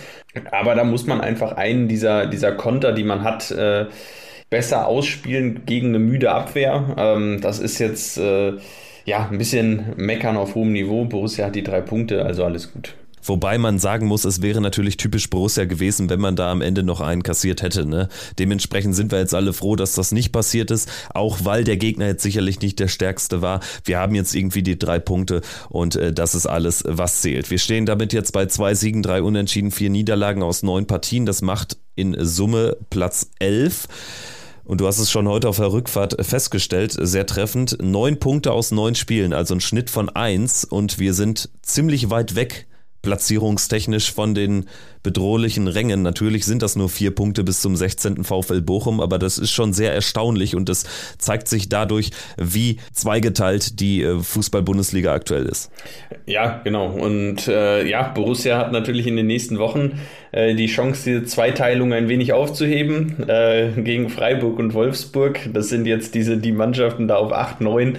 Aber 0.51 0.75
da 0.75 0.85
muss 0.85 1.07
man 1.07 1.21
einfach 1.21 1.53
einen 1.53 1.89
dieser, 1.89 2.27
dieser 2.27 2.53
Konter, 2.53 2.93
die 2.93 3.05
man 3.05 3.23
hat, 3.23 3.51
äh, 3.53 3.87
besser 4.51 4.87
ausspielen 4.87 5.63
gegen 5.67 5.89
eine 5.89 5.99
müde 5.99 6.33
Abwehr. 6.33 6.95
Ähm, 6.99 7.41
das 7.41 7.59
ist 7.59 7.79
jetzt 7.79 8.19
äh, 8.19 8.55
ja 9.05 9.29
ein 9.31 9.39
bisschen 9.39 9.95
meckern 9.97 10.37
auf 10.37 10.55
hohem 10.55 10.73
Niveau. 10.73 11.05
Borussia 11.05 11.47
hat 11.47 11.55
die 11.55 11.65
drei 11.65 11.81
Punkte, 11.81 12.25
also 12.25 12.45
alles 12.45 12.73
gut. 12.73 12.95
Wobei 13.27 13.59
man 13.59 13.79
sagen 13.79 14.07
muss, 14.07 14.25
es 14.25 14.43
wäre 14.43 14.61
natürlich 14.61 14.97
typisch 14.97 15.29
Borussia 15.31 15.65
gewesen, 15.65 16.09
wenn 16.11 16.21
man 16.21 16.37
da 16.37 16.51
am 16.51 16.61
Ende 16.61 16.83
noch 16.83 17.01
einen 17.01 17.23
kassiert 17.23 17.63
hätte. 17.63 17.87
Ne? 17.87 18.09
Dementsprechend 18.39 18.95
sind 18.95 19.11
wir 19.11 19.19
jetzt 19.19 19.35
alle 19.35 19.53
froh, 19.53 19.77
dass 19.77 19.95
das 19.95 20.13
nicht 20.13 20.33
passiert 20.33 20.71
ist, 20.71 20.91
auch 21.13 21.39
weil 21.43 21.65
der 21.65 21.77
Gegner 21.77 22.07
jetzt 22.07 22.23
sicherlich 22.23 22.61
nicht 22.61 22.79
der 22.79 22.89
stärkste 22.89 23.43
war. 23.43 23.61
Wir 23.85 23.99
haben 23.99 24.15
jetzt 24.15 24.35
irgendwie 24.35 24.63
die 24.63 24.79
drei 24.79 24.99
Punkte 24.99 25.43
und 25.69 25.97
äh, 25.97 26.13
das 26.13 26.35
ist 26.35 26.47
alles, 26.47 26.85
was 26.87 27.21
zählt. 27.21 27.51
Wir 27.51 27.59
stehen 27.59 27.87
damit 27.87 28.13
jetzt 28.13 28.33
bei 28.33 28.47
zwei 28.47 28.75
Siegen, 28.75 29.03
drei 29.03 29.23
Unentschieden, 29.23 29.71
vier 29.71 29.91
Niederlagen 29.91 30.43
aus 30.43 30.63
neun 30.63 30.87
Partien. 30.87 31.27
Das 31.27 31.43
macht 31.43 31.79
in 31.95 32.17
Summe 32.19 32.77
Platz 32.91 33.31
elf. 33.39 33.89
Und 34.65 34.81
du 34.81 34.87
hast 34.89 34.99
es 34.99 35.13
schon 35.13 35.29
heute 35.29 35.49
auf 35.49 35.59
der 35.59 35.73
Rückfahrt 35.73 36.17
festgestellt, 36.27 36.97
sehr 37.01 37.25
treffend. 37.25 37.79
Neun 37.81 38.19
Punkte 38.19 38.53
aus 38.53 38.73
neun 38.73 38.97
Spielen, 38.97 39.33
also 39.33 39.55
ein 39.55 39.61
Schnitt 39.61 39.91
von 39.91 40.09
eins. 40.09 40.65
Und 40.65 40.99
wir 40.99 41.15
sind 41.15 41.51
ziemlich 41.63 42.11
weit 42.11 42.35
weg 42.35 42.67
platzierungstechnisch 43.07 44.13
von 44.13 44.35
den 44.35 44.67
bedrohlichen 45.05 45.69
Rängen. 45.69 46.03
Natürlich 46.03 46.45
sind 46.45 46.61
das 46.61 46.75
nur 46.75 46.89
vier 46.89 47.15
Punkte 47.15 47.45
bis 47.45 47.61
zum 47.61 47.77
16. 47.77 48.25
VfL 48.25 48.63
Bochum, 48.63 49.01
aber 49.01 49.21
das 49.21 49.39
ist 49.39 49.53
schon 49.53 49.73
sehr 49.73 49.95
erstaunlich 49.95 50.57
und 50.57 50.69
das 50.69 50.87
zeigt 51.17 51.47
sich 51.47 51.69
dadurch, 51.69 52.11
wie 52.37 52.79
zweigeteilt 52.93 53.79
die 53.79 54.03
äh, 54.03 54.19
Fußball-Bundesliga 54.19 55.13
aktuell 55.13 55.47
ist. 55.47 55.71
Ja, 56.27 56.61
genau. 56.65 56.89
Und 56.89 57.47
äh, 57.47 57.87
ja, 57.89 58.09
Borussia 58.09 58.59
hat 58.59 58.73
natürlich 58.73 59.07
in 59.07 59.15
den 59.15 59.29
nächsten 59.29 59.61
Wochen 59.61 60.01
äh, 60.37 60.55
die 60.55 60.67
Chance, 60.67 61.03
diese 61.05 61.25
Zweiteilung 61.25 61.93
ein 61.93 62.09
wenig 62.09 62.33
aufzuheben 62.33 63.27
äh, 63.27 63.71
gegen 63.77 64.11
Freiburg 64.11 64.59
und 64.59 64.75
Wolfsburg. 64.75 65.41
Das 65.53 65.71
sind 65.71 65.87
jetzt 65.87 66.15
diese 66.15 66.37
die 66.37 66.53
Mannschaften 66.53 67.09
da 67.09 67.17
auf 67.17 67.33
8, 67.33 67.63
9 67.63 67.97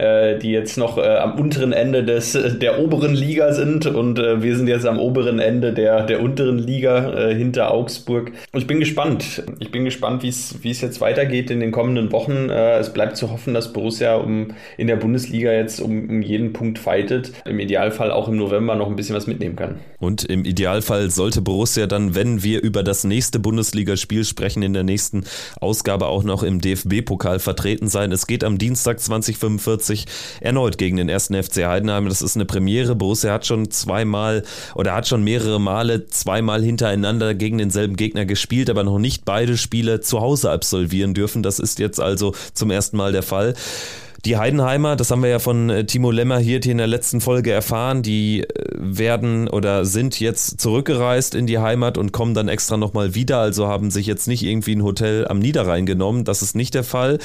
äh, 0.00 0.38
die 0.38 0.50
jetzt 0.50 0.78
noch 0.78 0.98
äh, 0.98 1.02
am 1.02 1.38
unteren 1.38 1.72
Ende 1.72 2.04
des, 2.04 2.32
der 2.32 2.80
oberen 2.80 3.14
Liga 3.14 3.52
sind 3.52 3.86
und 3.86 4.18
äh, 4.18 4.42
wir 4.42 4.56
sind 4.56 4.68
jetzt 4.68 4.86
am 4.86 4.98
oberen 4.98 5.38
Ende 5.38 5.72
der, 5.72 6.04
der 6.06 6.22
unteren 6.22 6.58
Liga 6.58 7.12
äh, 7.12 7.34
hinter 7.34 7.72
Augsburg. 7.72 8.32
Und 8.52 8.60
ich 8.60 8.66
bin 8.66 8.80
gespannt. 8.80 9.42
Ich 9.58 9.70
bin 9.70 9.84
gespannt, 9.84 10.22
wie 10.22 10.28
es 10.28 10.80
jetzt 10.80 11.00
weitergeht 11.00 11.50
in 11.50 11.60
den 11.60 11.70
kommenden 11.70 12.12
Wochen. 12.12 12.48
Äh, 12.48 12.78
es 12.78 12.92
bleibt 12.92 13.16
zu 13.16 13.30
hoffen, 13.30 13.54
dass 13.54 13.72
Borussia 13.72 14.16
um, 14.16 14.48
in 14.78 14.86
der 14.86 14.96
Bundesliga 14.96 15.52
jetzt 15.52 15.80
um, 15.80 16.08
um 16.08 16.22
jeden 16.22 16.52
Punkt 16.52 16.78
fightet. 16.78 17.32
Im 17.44 17.58
Idealfall 17.58 18.10
auch 18.10 18.28
im 18.28 18.36
November 18.36 18.76
noch 18.76 18.88
ein 18.88 18.96
bisschen 18.96 19.16
was 19.16 19.26
mitnehmen 19.26 19.56
kann. 19.56 19.76
Und 19.98 20.24
im 20.24 20.44
Idealfall 20.44 21.10
sollte 21.10 21.42
Borussia 21.42 21.79
dann, 21.86 22.14
wenn 22.14 22.42
wir 22.42 22.62
über 22.62 22.82
das 22.82 23.04
nächste 23.04 23.38
Bundesligaspiel 23.38 24.24
sprechen, 24.24 24.62
in 24.62 24.72
der 24.72 24.84
nächsten 24.84 25.24
Ausgabe 25.60 26.06
auch 26.06 26.24
noch 26.24 26.42
im 26.42 26.60
DFB-Pokal 26.60 27.38
vertreten 27.38 27.88
sein. 27.88 28.12
Es 28.12 28.26
geht 28.26 28.44
am 28.44 28.58
Dienstag 28.58 28.98
2045 28.98 29.90
sich 29.90 30.06
erneut 30.40 30.78
gegen 30.78 30.96
den 30.96 31.08
ersten 31.08 31.40
FC 31.40 31.66
Heidenheim. 31.66 32.08
Das 32.08 32.22
ist 32.22 32.36
eine 32.36 32.46
Premiere. 32.46 32.94
Borussia 32.94 33.32
hat 33.32 33.46
schon 33.46 33.70
zweimal 33.70 34.44
oder 34.74 34.94
hat 34.94 35.08
schon 35.08 35.22
mehrere 35.22 35.60
Male 35.60 36.06
zweimal 36.06 36.62
hintereinander 36.62 37.34
gegen 37.34 37.58
denselben 37.58 37.96
Gegner 37.96 38.24
gespielt, 38.24 38.70
aber 38.70 38.84
noch 38.84 38.98
nicht 38.98 39.24
beide 39.24 39.56
Spiele 39.56 40.00
zu 40.00 40.20
Hause 40.20 40.50
absolvieren 40.50 41.14
dürfen. 41.14 41.42
Das 41.42 41.58
ist 41.58 41.78
jetzt 41.78 42.00
also 42.00 42.34
zum 42.54 42.70
ersten 42.70 42.96
Mal 42.96 43.12
der 43.12 43.22
Fall. 43.22 43.54
Die 44.26 44.36
Heidenheimer, 44.36 44.96
das 44.96 45.10
haben 45.10 45.22
wir 45.22 45.30
ja 45.30 45.38
von 45.38 45.70
äh, 45.70 45.84
Timo 45.86 46.10
Lemmer 46.10 46.38
hier 46.38 46.62
in 46.66 46.76
der 46.76 46.86
letzten 46.86 47.22
Folge 47.22 47.52
erfahren, 47.52 48.02
die 48.02 48.42
äh, 48.42 48.46
werden 48.76 49.48
oder 49.48 49.86
sind 49.86 50.20
jetzt 50.20 50.60
zurückgereist 50.60 51.34
in 51.34 51.46
die 51.46 51.58
Heimat 51.58 51.96
und 51.96 52.12
kommen 52.12 52.34
dann 52.34 52.48
extra 52.48 52.76
nochmal 52.76 53.14
wieder, 53.14 53.38
also 53.38 53.66
haben 53.66 53.90
sich 53.90 54.06
jetzt 54.06 54.28
nicht 54.28 54.42
irgendwie 54.42 54.74
ein 54.74 54.82
Hotel 54.82 55.26
am 55.26 55.38
Niederrhein 55.38 55.86
genommen. 55.86 56.24
Das 56.24 56.42
ist 56.42 56.54
nicht 56.54 56.74
der 56.74 56.84
Fall. 56.84 57.18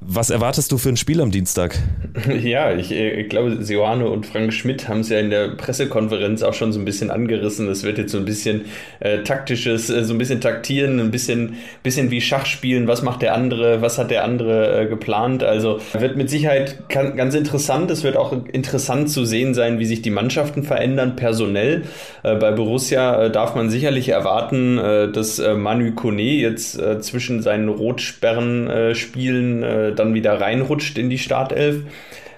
Was 0.00 0.30
erwartest 0.30 0.72
du 0.72 0.78
für 0.78 0.88
ein 0.88 0.96
Spiel 0.96 1.20
am 1.20 1.30
Dienstag? 1.30 1.78
Ja, 2.40 2.72
ich, 2.72 2.90
äh, 2.90 3.20
ich 3.20 3.28
glaube, 3.28 3.50
Johanne 3.50 4.08
und 4.08 4.26
Frank 4.26 4.52
Schmidt 4.52 4.88
haben 4.88 5.00
es 5.00 5.08
ja 5.08 5.18
in 5.18 5.30
der 5.30 5.48
Pressekonferenz 5.48 6.42
auch 6.42 6.54
schon 6.54 6.72
so 6.72 6.78
ein 6.78 6.84
bisschen 6.84 7.10
angerissen. 7.10 7.68
Es 7.68 7.82
wird 7.82 7.98
jetzt 7.98 8.12
so 8.12 8.18
ein 8.18 8.24
bisschen 8.24 8.62
äh, 9.00 9.22
taktisches, 9.22 9.88
so 9.88 10.12
ein 10.12 10.18
bisschen 10.18 10.40
taktieren, 10.40 10.98
ein 11.00 11.10
bisschen, 11.10 11.56
bisschen 11.82 12.10
wie 12.10 12.20
Schach 12.20 12.46
spielen. 12.46 12.86
Was 12.86 13.02
macht 13.02 13.22
der 13.22 13.34
andere? 13.34 13.82
Was 13.82 13.98
hat 13.98 14.10
der 14.10 14.24
andere 14.24 14.82
äh, 14.82 14.86
geplant? 14.86 15.42
Also 15.42 15.80
wird 15.92 16.16
mit 16.16 16.30
Sicherheit 16.30 16.39
Sicherheit 16.40 16.88
ganz 16.88 17.34
interessant. 17.34 17.90
Es 17.90 18.02
wird 18.02 18.16
auch 18.16 18.32
interessant 18.50 19.10
zu 19.10 19.26
sehen 19.26 19.52
sein, 19.52 19.78
wie 19.78 19.84
sich 19.84 20.00
die 20.00 20.08
Mannschaften 20.08 20.62
verändern, 20.62 21.14
personell. 21.14 21.82
Äh, 22.22 22.36
bei 22.36 22.52
Borussia 22.52 23.24
äh, 23.24 23.30
darf 23.30 23.54
man 23.54 23.68
sicherlich 23.68 24.08
erwarten, 24.08 24.78
äh, 24.78 25.12
dass 25.12 25.38
Manu 25.38 25.92
Kone 25.92 26.22
jetzt 26.22 26.80
zwischen 27.02 27.42
seinen 27.42 27.68
Rotsperren-Spielen 27.68 29.96
dann 29.96 30.14
wieder 30.14 30.40
reinrutscht 30.40 30.96
in 30.96 31.10
die 31.10 31.18
Startelf 31.18 31.82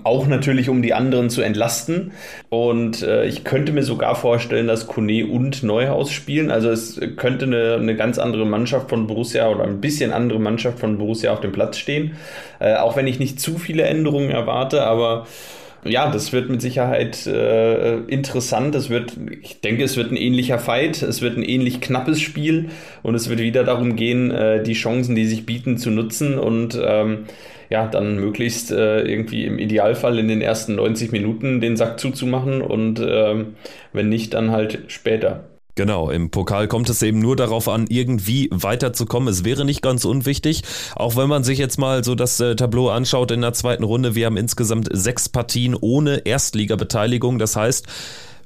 auch 0.04 0.26
natürlich 0.26 0.68
um 0.68 0.82
die 0.82 0.94
anderen 0.94 1.30
zu 1.30 1.42
entlasten. 1.42 2.12
Und 2.48 3.02
äh, 3.02 3.26
ich 3.26 3.44
könnte 3.44 3.72
mir 3.72 3.82
sogar 3.82 4.14
vorstellen, 4.14 4.66
dass 4.66 4.86
Kone 4.86 5.26
und 5.26 5.62
Neuhaus 5.62 6.10
spielen. 6.12 6.50
Also 6.50 6.70
es 6.70 7.00
könnte 7.16 7.46
eine, 7.46 7.74
eine 7.74 7.96
ganz 7.96 8.18
andere 8.18 8.46
Mannschaft 8.46 8.90
von 8.90 9.06
Borussia 9.06 9.48
oder 9.48 9.64
ein 9.64 9.80
bisschen 9.80 10.12
andere 10.12 10.38
Mannschaft 10.38 10.78
von 10.78 10.98
Borussia 10.98 11.32
auf 11.32 11.40
dem 11.40 11.52
Platz 11.52 11.78
stehen. 11.78 12.12
Äh, 12.58 12.76
auch 12.76 12.96
wenn 12.96 13.06
ich 13.06 13.18
nicht 13.18 13.40
zu 13.40 13.58
viele 13.58 13.84
Änderungen 13.84 14.30
erwarte, 14.30 14.82
aber 14.82 15.26
ja, 15.84 16.10
das 16.10 16.32
wird 16.32 16.48
mit 16.48 16.62
Sicherheit 16.62 17.26
äh, 17.26 17.96
interessant. 18.02 18.74
Es 18.74 18.88
wird, 18.88 19.16
ich 19.42 19.60
denke, 19.60 19.82
es 19.82 19.96
wird 19.96 20.12
ein 20.12 20.16
ähnlicher 20.16 20.58
Fight, 20.60 21.02
es 21.02 21.22
wird 21.22 21.36
ein 21.36 21.42
ähnlich 21.42 21.80
knappes 21.80 22.20
Spiel 22.20 22.70
und 23.02 23.16
es 23.16 23.28
wird 23.28 23.40
wieder 23.40 23.64
darum 23.64 23.96
gehen, 23.96 24.30
äh, 24.30 24.62
die 24.62 24.74
Chancen, 24.74 25.16
die 25.16 25.26
sich 25.26 25.44
bieten, 25.44 25.78
zu 25.78 25.90
nutzen 25.90 26.38
und 26.38 26.80
ähm, 26.80 27.24
ja, 27.72 27.86
dann 27.86 28.16
möglichst 28.16 28.70
äh, 28.70 29.00
irgendwie 29.00 29.46
im 29.46 29.58
Idealfall 29.58 30.18
in 30.18 30.28
den 30.28 30.42
ersten 30.42 30.74
90 30.74 31.10
Minuten 31.10 31.62
den 31.62 31.78
Sack 31.78 31.98
zuzumachen 31.98 32.60
und 32.60 33.00
äh, 33.00 33.46
wenn 33.94 34.08
nicht, 34.10 34.34
dann 34.34 34.50
halt 34.50 34.84
später. 34.88 35.44
Genau, 35.74 36.10
im 36.10 36.30
Pokal 36.30 36.68
kommt 36.68 36.90
es 36.90 37.00
eben 37.00 37.18
nur 37.18 37.34
darauf 37.34 37.66
an, 37.66 37.86
irgendwie 37.88 38.50
weiterzukommen. 38.52 39.30
Es 39.30 39.42
wäre 39.42 39.64
nicht 39.64 39.80
ganz 39.80 40.04
unwichtig, 40.04 40.64
auch 40.96 41.16
wenn 41.16 41.30
man 41.30 41.44
sich 41.44 41.56
jetzt 41.56 41.78
mal 41.78 42.04
so 42.04 42.14
das 42.14 42.38
äh, 42.40 42.56
Tableau 42.56 42.90
anschaut 42.90 43.30
in 43.30 43.40
der 43.40 43.54
zweiten 43.54 43.84
Runde. 43.84 44.14
Wir 44.14 44.26
haben 44.26 44.36
insgesamt 44.36 44.90
sechs 44.92 45.30
Partien 45.30 45.74
ohne 45.74 46.26
Erstligabeteiligung. 46.26 47.38
Das 47.38 47.56
heißt, 47.56 47.86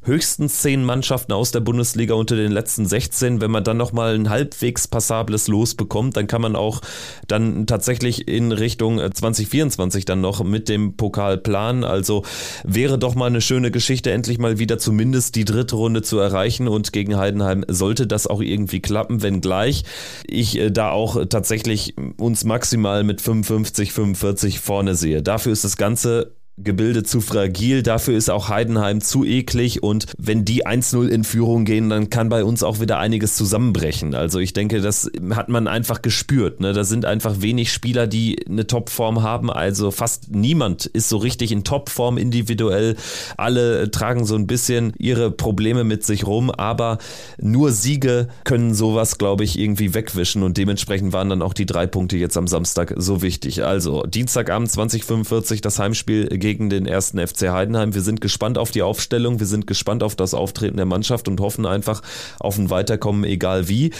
höchstens 0.06 0.62
zehn 0.62 0.84
Mannschaften 0.84 1.32
aus 1.32 1.50
der 1.50 1.60
Bundesliga 1.60 2.14
unter 2.14 2.36
den 2.36 2.52
letzten 2.52 2.86
16. 2.86 3.40
Wenn 3.40 3.50
man 3.50 3.64
dann 3.64 3.76
nochmal 3.76 4.14
ein 4.14 4.30
halbwegs 4.30 4.88
passables 4.88 5.48
Los 5.48 5.74
bekommt, 5.74 6.16
dann 6.16 6.26
kann 6.26 6.42
man 6.42 6.56
auch 6.56 6.80
dann 7.28 7.66
tatsächlich 7.66 8.28
in 8.28 8.52
Richtung 8.52 8.98
2024 8.98 10.02
äh, 10.02 10.04
dann 10.06 10.20
noch 10.20 10.42
mit 10.44 10.68
dem 10.68 10.96
Pokal 10.96 11.38
planen. 11.38 11.84
Also 11.84 12.24
wäre 12.64 12.98
doch 12.98 13.14
mal 13.14 13.26
eine 13.26 13.40
schöne 13.40 13.70
Geschichte, 13.70 14.12
endlich 14.12 14.38
mal 14.38 14.58
wieder 14.58 14.78
zumindest 14.78 15.34
die 15.34 15.44
dritte 15.44 15.76
Runde 15.76 16.02
zu 16.02 16.18
erreichen 16.18 16.68
und 16.68 16.92
gegen 16.92 17.16
Heidenheim 17.16 17.64
sollte 17.68 18.06
das 18.06 18.26
auch 18.26 18.40
irgendwie 18.40 18.80
klappen, 18.80 19.22
wenngleich 19.22 19.84
ich 20.26 20.58
äh, 20.58 20.70
da 20.70 20.90
auch 20.90 21.24
tatsächlich 21.26 21.94
uns 22.18 22.44
maximal 22.44 23.04
mit 23.04 23.20
55, 23.20 23.92
45 23.92 24.60
vorne 24.60 24.94
sehe. 24.94 25.22
Dafür 25.22 25.52
ist 25.52 25.64
das 25.64 25.76
Ganze 25.76 26.36
Gebilde 26.58 27.02
zu 27.02 27.20
fragil, 27.20 27.82
dafür 27.82 28.16
ist 28.16 28.30
auch 28.30 28.48
Heidenheim 28.48 29.02
zu 29.02 29.26
eklig 29.26 29.82
und 29.82 30.06
wenn 30.16 30.46
die 30.46 30.66
1-0 30.66 31.06
in 31.08 31.22
Führung 31.22 31.66
gehen, 31.66 31.90
dann 31.90 32.08
kann 32.08 32.30
bei 32.30 32.44
uns 32.44 32.62
auch 32.62 32.80
wieder 32.80 32.98
einiges 32.98 33.36
zusammenbrechen. 33.36 34.14
Also 34.14 34.38
ich 34.38 34.54
denke, 34.54 34.80
das 34.80 35.10
hat 35.34 35.50
man 35.50 35.68
einfach 35.68 36.00
gespürt. 36.00 36.60
Ne? 36.60 36.72
Da 36.72 36.84
sind 36.84 37.04
einfach 37.04 37.42
wenig 37.42 37.70
Spieler, 37.70 38.06
die 38.06 38.38
eine 38.48 38.66
Topform 38.66 39.22
haben. 39.22 39.50
Also 39.50 39.90
fast 39.90 40.34
niemand 40.34 40.86
ist 40.86 41.10
so 41.10 41.18
richtig 41.18 41.52
in 41.52 41.62
Topform 41.62 42.16
individuell. 42.16 42.96
Alle 43.36 43.90
tragen 43.90 44.24
so 44.24 44.34
ein 44.34 44.46
bisschen 44.46 44.94
ihre 44.96 45.30
Probleme 45.30 45.84
mit 45.84 46.06
sich 46.06 46.26
rum, 46.26 46.50
aber 46.50 46.96
nur 47.38 47.70
Siege 47.70 48.28
können 48.44 48.72
sowas, 48.72 49.18
glaube 49.18 49.44
ich, 49.44 49.58
irgendwie 49.58 49.92
wegwischen 49.92 50.42
und 50.42 50.56
dementsprechend 50.56 51.12
waren 51.12 51.28
dann 51.28 51.42
auch 51.42 51.52
die 51.52 51.66
drei 51.66 51.86
Punkte 51.86 52.16
jetzt 52.16 52.38
am 52.38 52.46
Samstag 52.46 52.94
so 52.96 53.20
wichtig. 53.20 53.62
Also 53.62 54.04
Dienstagabend 54.04 54.70
2045 54.70 55.60
das 55.60 55.78
Heimspiel 55.78 56.28
gegen 56.28 56.45
gegen 56.46 56.70
den 56.70 56.86
ersten 56.86 57.18
FC 57.18 57.48
Heidenheim. 57.50 57.92
Wir 57.92 58.02
sind 58.02 58.20
gespannt 58.20 58.56
auf 58.56 58.70
die 58.70 58.82
Aufstellung, 58.82 59.40
wir 59.40 59.48
sind 59.48 59.66
gespannt 59.66 60.04
auf 60.04 60.14
das 60.14 60.32
Auftreten 60.32 60.76
der 60.76 60.86
Mannschaft 60.86 61.26
und 61.26 61.40
hoffen 61.40 61.66
einfach 61.66 62.02
auf 62.38 62.56
ein 62.56 62.70
Weiterkommen, 62.70 63.24
egal 63.24 63.68
wie. 63.68 63.90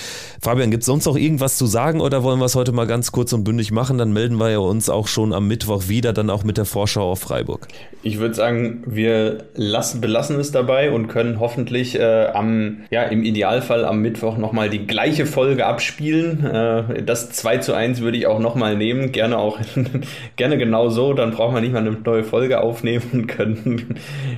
Fabian, 0.41 0.71
gibt 0.71 0.85
es 0.85 0.87
sonst 0.87 1.07
noch 1.07 1.17
irgendwas 1.17 1.59
zu 1.59 1.67
sagen 1.67 2.01
oder 2.01 2.23
wollen 2.23 2.39
wir 2.39 2.45
es 2.45 2.55
heute 2.55 2.71
mal 2.71 2.87
ganz 2.87 3.11
kurz 3.11 3.33
und 3.33 3.43
bündig 3.43 3.73
machen? 3.73 3.99
Dann 3.99 4.13
melden 4.13 4.37
wir 4.37 4.49
ja 4.49 4.59
uns 4.59 4.89
auch 4.89 5.09
schon 5.09 5.33
am 5.33 5.49
Mittwoch 5.49 5.89
wieder, 5.89 6.13
dann 6.13 6.31
auch 6.31 6.45
mit 6.45 6.57
der 6.57 6.67
Vorschau 6.67 7.11
auf 7.11 7.19
Freiburg. 7.19 7.67
Ich 8.05 8.21
würde 8.21 8.35
sagen, 8.37 8.85
wir 8.87 9.39
lassen, 9.55 10.01
belassen 10.01 10.39
es 10.39 10.53
dabei 10.53 10.93
und 10.93 11.09
können 11.09 11.41
hoffentlich 11.41 11.99
äh, 11.99 12.27
am, 12.27 12.83
ja, 12.91 13.03
im 13.03 13.25
Idealfall 13.25 13.85
am 13.85 14.03
Mittwoch 14.03 14.39
nochmal 14.39 14.71
die 14.71 14.87
gleiche 14.87 15.27
Folge 15.27 15.67
abspielen. 15.67 16.47
Äh, 16.47 17.03
das 17.03 17.31
2 17.31 17.59
zu 17.59 17.75
1 17.75 18.03
würde 18.03 18.19
ich 18.19 18.29
auch 18.29 18.39
nochmal 18.39 18.77
nehmen, 18.77 19.11
gerne 19.11 19.37
auch 19.37 19.59
gerne 20.37 20.59
genau 20.59 20.91
so, 20.91 21.13
dann 21.13 21.33
braucht 21.33 21.53
man 21.53 21.65
nicht 21.65 21.73
mal 21.73 21.81
eine 21.81 21.91
neue 21.91 22.23
Folge 22.37 22.61
aufnehmen 22.61 23.27
können, 23.29 23.97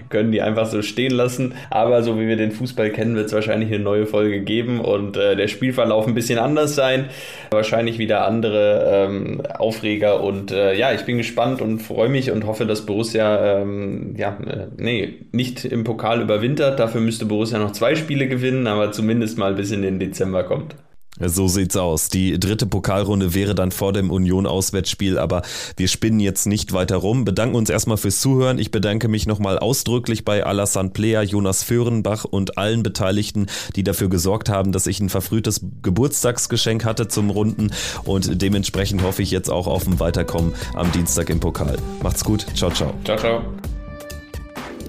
können 0.08 0.30
die 0.30 0.40
einfach 0.40 0.66
so 0.66 0.82
stehen 0.82 1.10
lassen. 1.10 1.54
Aber 1.68 2.04
so 2.04 2.16
wie 2.20 2.28
wir 2.28 2.36
den 2.36 2.52
Fußball 2.52 2.90
kennen, 2.90 3.16
wird 3.16 3.26
es 3.26 3.32
wahrscheinlich 3.32 3.74
eine 3.74 3.82
neue 3.82 4.06
Folge 4.06 4.40
geben 4.40 4.80
und 4.80 5.16
äh, 5.16 5.34
der 5.34 5.48
Spielverlauf 5.48 6.06
ein 6.06 6.14
bisschen 6.14 6.38
anders 6.38 6.76
sein. 6.76 7.06
Wahrscheinlich 7.50 7.98
wieder 7.98 8.24
andere 8.24 9.08
ähm, 9.08 9.42
Aufreger 9.58 10.22
und 10.22 10.52
äh, 10.52 10.74
ja, 10.74 10.92
ich 10.92 11.06
bin 11.06 11.18
gespannt 11.18 11.60
und 11.60 11.80
freue 11.80 12.08
mich 12.08 12.30
und 12.30 12.46
hoffe, 12.46 12.66
dass 12.66 12.86
Borussia 12.86 13.62
ähm, 13.62 14.14
ja, 14.16 14.38
äh, 14.46 14.68
nee, 14.76 15.14
nicht 15.32 15.64
im 15.64 15.82
Pokal 15.82 16.22
überwintert. 16.22 16.78
Dafür 16.78 17.00
müsste 17.00 17.26
Borussia 17.26 17.58
noch 17.58 17.72
zwei 17.72 17.96
Spiele 17.96 18.28
gewinnen, 18.28 18.68
aber 18.68 18.92
zumindest 18.92 19.38
mal 19.38 19.54
bis 19.54 19.72
in 19.72 19.82
den 19.82 19.98
Dezember 19.98 20.44
kommt. 20.44 20.76
So 21.20 21.48
sieht's 21.48 21.76
aus. 21.76 22.08
Die 22.08 22.38
dritte 22.38 22.66
Pokalrunde 22.66 23.34
wäre 23.34 23.54
dann 23.54 23.72
vor 23.72 23.92
dem 23.92 24.10
Union-Auswärtsspiel, 24.10 25.18
aber 25.18 25.42
wir 25.76 25.88
spinnen 25.88 26.20
jetzt 26.20 26.46
nicht 26.46 26.72
weiter 26.72 26.96
rum. 26.96 27.24
Bedanken 27.24 27.56
uns 27.56 27.70
erstmal 27.70 27.96
fürs 27.96 28.20
Zuhören. 28.20 28.58
Ich 28.58 28.70
bedanke 28.70 29.08
mich 29.08 29.26
nochmal 29.26 29.58
ausdrücklich 29.58 30.24
bei 30.24 30.44
Alassane 30.44 30.90
Plea, 30.90 31.22
Jonas 31.22 31.62
Föhrenbach 31.62 32.24
und 32.24 32.58
allen 32.58 32.82
Beteiligten, 32.82 33.46
die 33.76 33.82
dafür 33.82 34.08
gesorgt 34.08 34.48
haben, 34.48 34.72
dass 34.72 34.86
ich 34.86 35.00
ein 35.00 35.08
verfrühtes 35.08 35.60
Geburtstagsgeschenk 35.82 36.84
hatte 36.84 37.08
zum 37.08 37.30
Runden 37.30 37.70
und 38.04 38.40
dementsprechend 38.40 39.02
hoffe 39.02 39.22
ich 39.22 39.30
jetzt 39.30 39.50
auch 39.50 39.66
auf 39.66 39.86
ein 39.86 40.00
Weiterkommen 40.00 40.54
am 40.74 40.90
Dienstag 40.92 41.30
im 41.30 41.40
Pokal. 41.40 41.76
Macht's 42.02 42.24
gut. 42.24 42.46
Ciao, 42.54 42.70
ciao. 42.70 42.94
Ciao, 43.04 43.16
ciao. 43.16 43.42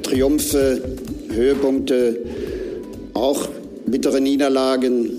Triumphe, 0.04 0.82
Höhepunkte, 1.32 2.18
auch 3.14 3.48
bittere 3.86 4.22
Niederlagen 4.22 5.19